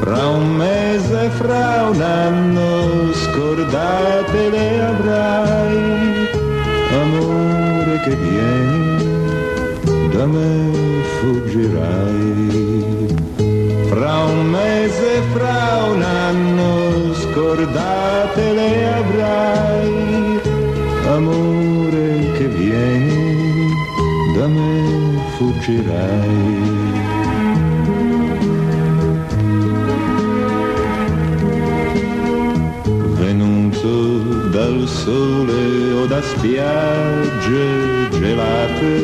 Fra 0.00 0.26
un 0.28 0.46
mese, 0.56 1.30
fra 1.40 1.88
un 1.90 2.00
anno, 2.00 3.12
scordate 3.12 4.50
le 4.54 4.68
avrai, 4.92 6.28
amore 7.04 7.94
che 8.04 8.14
vieni, 8.14 8.96
da 10.14 10.24
me 10.26 10.50
fuggirai. 11.18 12.34
Fra 13.90 14.14
un 14.24 14.46
mese, 14.46 15.10
fra 15.34 15.60
un 15.92 16.02
anno, 16.02 17.14
scordate 17.14 18.52
le 18.60 18.72
avrai, 19.02 20.40
amore 21.18 22.32
che 22.36 22.46
vieni, 22.46 23.72
da 24.36 24.46
me 24.46 24.74
fuggirai. 25.36 27.15
Sole 34.86 35.92
o 36.00 36.06
da 36.06 36.22
spiagge 36.22 38.08
gelate, 38.12 38.94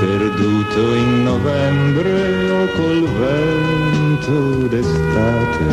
perduto 0.00 0.94
in 0.94 1.24
novembre 1.24 2.50
o 2.50 2.66
col 2.74 3.02
vento 3.20 4.66
d'estate. 4.68 5.68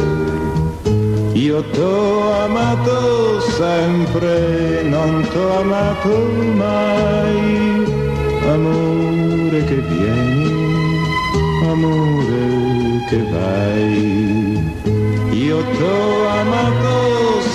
Io 1.33 1.63
t'ho 1.71 2.31
amato 2.43 3.39
sempre, 3.55 4.83
non 4.83 5.25
t'ho 5.31 5.59
amato 5.59 6.13
mai, 6.53 7.85
amore 8.49 9.63
che 9.63 9.79
vieni, 9.79 10.51
amore 11.71 13.05
che 13.09 13.19
vai. 13.31 14.61
Io 15.31 15.57
t'ho 15.77 16.27
amato 16.27 17.12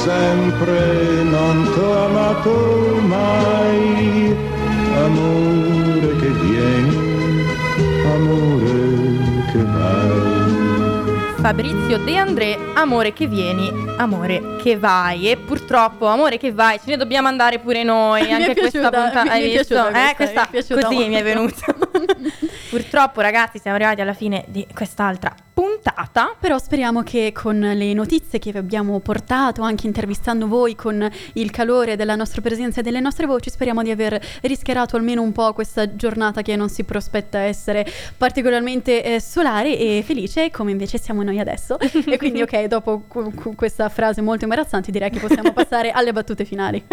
sempre, 0.09 1.23
non 1.23 1.65
t'ho 1.75 2.07
amato 2.07 2.95
mai, 3.07 4.35
amore 5.05 6.17
che 6.17 6.29
vieni, 6.29 7.45
amore 8.15 9.45
che 9.53 9.63
vai. 9.65 11.37
Fabrizio 11.41 11.99
De 11.99 12.17
André, 12.17 12.59
amore 12.75 13.13
che 13.13 13.27
vieni, 13.27 13.71
amore 13.99 14.57
che 14.63 14.79
vai. 14.79 15.31
E 15.31 15.37
purtroppo, 15.37 16.07
amore 16.07 16.39
che 16.39 16.53
vai, 16.53 16.79
ce 16.79 16.85
ne 16.87 16.97
dobbiamo 16.97 17.29
andare 17.29 17.59
pure 17.59 17.83
noi. 17.83 18.23
Mi 18.27 18.29
è 18.29 18.33
Anche 18.33 18.55
questa 18.55 18.89
piaciuta, 18.89 19.03
puntata. 19.03 19.23
mi- 19.25 19.29
Hai 19.29 19.43
mi 19.43 19.51
è 19.53 19.59
visto? 19.59 19.75
piaciuta 19.75 20.11
eh, 20.11 20.15
questa, 20.17 20.47
questa 20.49 20.75
mi 20.75 20.81
così 20.83 20.95
molto. 20.95 21.11
mi 21.11 21.17
è 21.17 21.23
venuta. 21.23 21.67
purtroppo, 22.71 23.21
ragazzi, 23.21 23.59
siamo 23.59 23.77
arrivati 23.77 24.01
alla 24.01 24.15
fine 24.15 24.45
di 24.49 24.67
quest'altra 24.75 25.33
puntata. 25.59 26.37
Però 26.39 26.57
speriamo 26.57 27.03
che 27.03 27.33
con 27.35 27.59
le 27.59 27.93
notizie 27.93 28.39
che 28.39 28.53
vi 28.53 28.59
abbiamo 28.59 29.01
portato, 29.01 29.63
anche 29.63 29.89
intervistando 29.89 30.47
voi 30.47 30.77
con 30.77 31.11
il 31.33 31.51
calore 31.51 31.97
della 31.97 32.15
nostra 32.15 32.41
presenza 32.41 32.79
e 32.79 32.85
delle 32.85 33.01
nostre 33.01 33.27
voci, 33.27 33.51
speriamo 33.51 33.83
di 33.83 33.91
aver 33.91 34.25
rischiarato 34.43 34.95
almeno 34.95 35.21
un 35.21 35.33
po' 35.33 35.53
questa 35.53 35.97
giornata 35.97 36.43
che 36.43 36.55
non 36.55 36.69
si 36.69 36.85
prospetta 36.85 37.41
essere 37.41 37.85
particolarmente 38.17 39.03
eh, 39.03 39.21
solare 39.21 39.77
e 39.77 40.05
felice, 40.07 40.53
come 40.53 40.71
invece 40.71 40.97
siamo 40.97 41.25
noi 41.25 41.41
adesso. 41.41 41.77
e 42.07 42.17
quindi, 42.19 42.41
ok, 42.41 42.67
dopo 42.67 43.03
cu- 43.09 43.35
cu- 43.35 43.57
questa 43.57 43.89
frase 43.89 44.21
molto 44.21 44.45
imbarazzante, 44.45 44.93
direi 44.93 45.11
che 45.11 45.19
possiamo 45.19 45.51
passare 45.53 45.91
alle 45.91 46.13
battute 46.13 46.45
finali. 46.45 46.85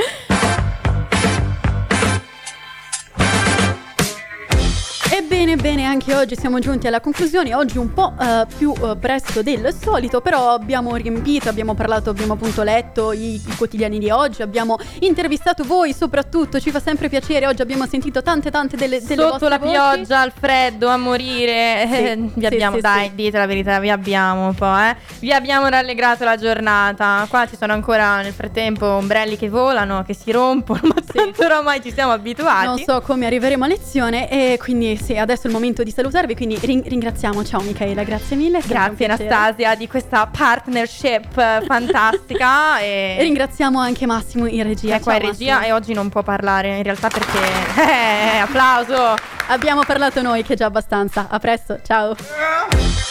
Ebbene, 5.55 5.75
bene, 5.75 5.83
anche 5.85 6.13
oggi 6.13 6.35
siamo 6.35 6.59
giunti 6.59 6.85
alla 6.85 6.99
conclusione, 6.99 7.55
oggi 7.55 7.77
un 7.77 7.93
po' 7.93 8.13
eh, 8.19 8.45
più 8.57 8.73
eh, 8.73 8.97
presto 8.97 9.41
del 9.41 9.73
solito, 9.73 10.19
però 10.19 10.49
abbiamo 10.49 10.97
riempito, 10.97 11.47
abbiamo 11.47 11.73
parlato, 11.73 12.09
abbiamo 12.09 12.33
appunto 12.33 12.61
letto 12.61 13.13
i, 13.13 13.35
i 13.35 13.55
quotidiani 13.55 13.97
di 13.97 14.09
oggi, 14.09 14.41
abbiamo 14.41 14.77
intervistato 14.99 15.63
voi 15.63 15.93
soprattutto, 15.93 16.59
ci 16.59 16.71
fa 16.71 16.81
sempre 16.81 17.07
piacere, 17.07 17.47
oggi 17.47 17.61
abbiamo 17.61 17.87
sentito 17.87 18.21
tante 18.21 18.51
tante 18.51 18.75
delle, 18.75 19.01
delle 19.01 19.21
Sotto 19.21 19.47
la 19.47 19.57
voci. 19.57 19.71
pioggia, 19.71 20.19
al 20.19 20.33
freddo, 20.37 20.89
a 20.89 20.97
morire. 20.97 21.87
Sì, 21.87 21.95
eh, 21.95 22.15
vi 22.35 22.39
sì, 22.41 22.45
abbiamo, 22.45 22.75
sì, 22.75 22.81
dai, 22.81 23.15
dite 23.15 23.37
la 23.37 23.45
verità, 23.45 23.79
vi 23.79 23.89
abbiamo 23.89 24.47
un 24.47 24.55
po', 24.55 24.77
eh. 24.77 24.95
Vi 25.19 25.31
abbiamo 25.31 25.67
rallegrato 25.67 26.25
la 26.25 26.35
giornata. 26.35 27.25
Qua 27.29 27.47
ci 27.47 27.55
sono 27.55 27.71
ancora 27.71 28.21
nel 28.21 28.33
frattempo 28.33 28.85
ombrelli 28.85 29.37
che 29.37 29.47
volano, 29.47 30.03
che 30.03 30.13
si 30.13 30.31
rompono, 30.31 30.81
ma 30.83 31.01
tanto 31.01 31.45
oramai 31.45 31.81
ci 31.81 31.93
siamo 31.93 32.11
abituati. 32.11 32.65
Non 32.65 32.77
so 32.79 33.01
come 33.01 33.25
arriveremo 33.25 33.63
a 33.63 33.67
lezione 33.67 34.29
e 34.29 34.59
quindi 34.61 34.97
sì, 34.97 35.15
adesso 35.17 35.44
è 35.45 35.47
il 35.47 35.53
momento 35.53 35.83
di 35.83 35.91
salutarvi, 35.91 36.35
quindi 36.35 36.57
rin- 36.61 36.83
ringraziamo, 36.85 37.43
ciao 37.43 37.61
Michaela, 37.61 38.03
grazie 38.03 38.35
mille. 38.35 38.59
Grazie. 38.65 39.05
Anastasia 39.05 39.75
di 39.75 39.87
questa 39.87 40.27
partnership 40.27 41.37
eh, 41.37 41.63
fantastica 41.67 42.79
E 42.79 43.15
e 43.17 43.21
ringraziamo 43.21 43.79
anche 43.79 44.05
Massimo 44.05 44.45
in 44.47 44.63
regia. 44.63 44.95
è 44.95 44.99
qua 44.99 45.13
in 45.15 45.21
Ciao, 45.21 45.29
regia 45.31 45.53
Massimo. 45.55 45.67
e 45.67 45.71
oggi 45.77 45.93
non 45.93 46.09
può 46.09 46.23
parlare 46.23 46.77
in 46.77 46.83
realtà 46.83 47.07
perché 47.09 47.37
eh, 47.79 48.37
applauso. 48.39 49.13
Abbiamo 49.47 49.83
parlato 49.83 50.21
noi 50.23 50.43
che 50.43 50.53
è 50.53 50.55
già 50.55 50.65
abbastanza. 50.65 51.27
A 51.29 51.37
presto, 51.39 51.79
ciao. 51.85 52.15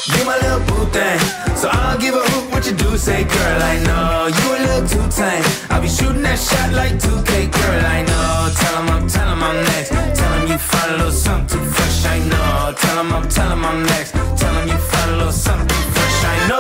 You 0.07 0.25
my 0.25 0.35
little 0.41 0.59
boo 0.67 0.87
thing, 0.91 1.21
so 1.55 1.69
I 1.69 1.77
don't 1.77 1.99
give 2.01 2.15
a 2.15 2.19
hoot 2.21 2.51
what 2.53 2.67
you 2.67 2.75
do. 2.75 2.97
Say, 2.97 3.25
girl, 3.25 3.63
I 3.63 3.79
know 3.85 4.27
you 4.27 4.55
a 4.55 4.59
little 4.59 4.89
too 4.89 5.09
tame. 5.09 5.43
I'll 5.71 5.81
be 5.81 5.89
shooting 5.89 6.23
that 6.23 6.39
shot 6.39 6.73
like 6.73 6.95
2K, 6.99 7.51
girl, 7.51 7.85
I 7.87 8.03
know. 8.03 8.51
Tell 8.55 8.79
'em 8.83 8.89
I'm, 8.91 9.07
tell 9.09 9.29
'em 9.29 9.43
I'm 9.43 9.63
next. 9.63 9.91
Tell 9.91 10.33
'em 10.35 10.47
you 10.49 10.59
find 10.59 10.91
a 10.95 10.97
little 10.97 11.13
something 11.13 11.65
fresh, 11.71 12.05
I 12.07 12.19
know. 12.31 12.75
Tell 12.83 12.99
'em 12.99 13.13
I'm, 13.13 13.29
tell 13.29 13.51
'em 13.53 13.65
I'm 13.65 13.83
next. 13.87 14.13
Tell 14.41 14.55
'em 14.57 14.69
you 14.69 14.79
find 14.91 15.11
a 15.11 15.17
little 15.17 15.33
something 15.33 15.83
fresh, 15.95 16.25
I 16.25 16.49
know. 16.49 16.55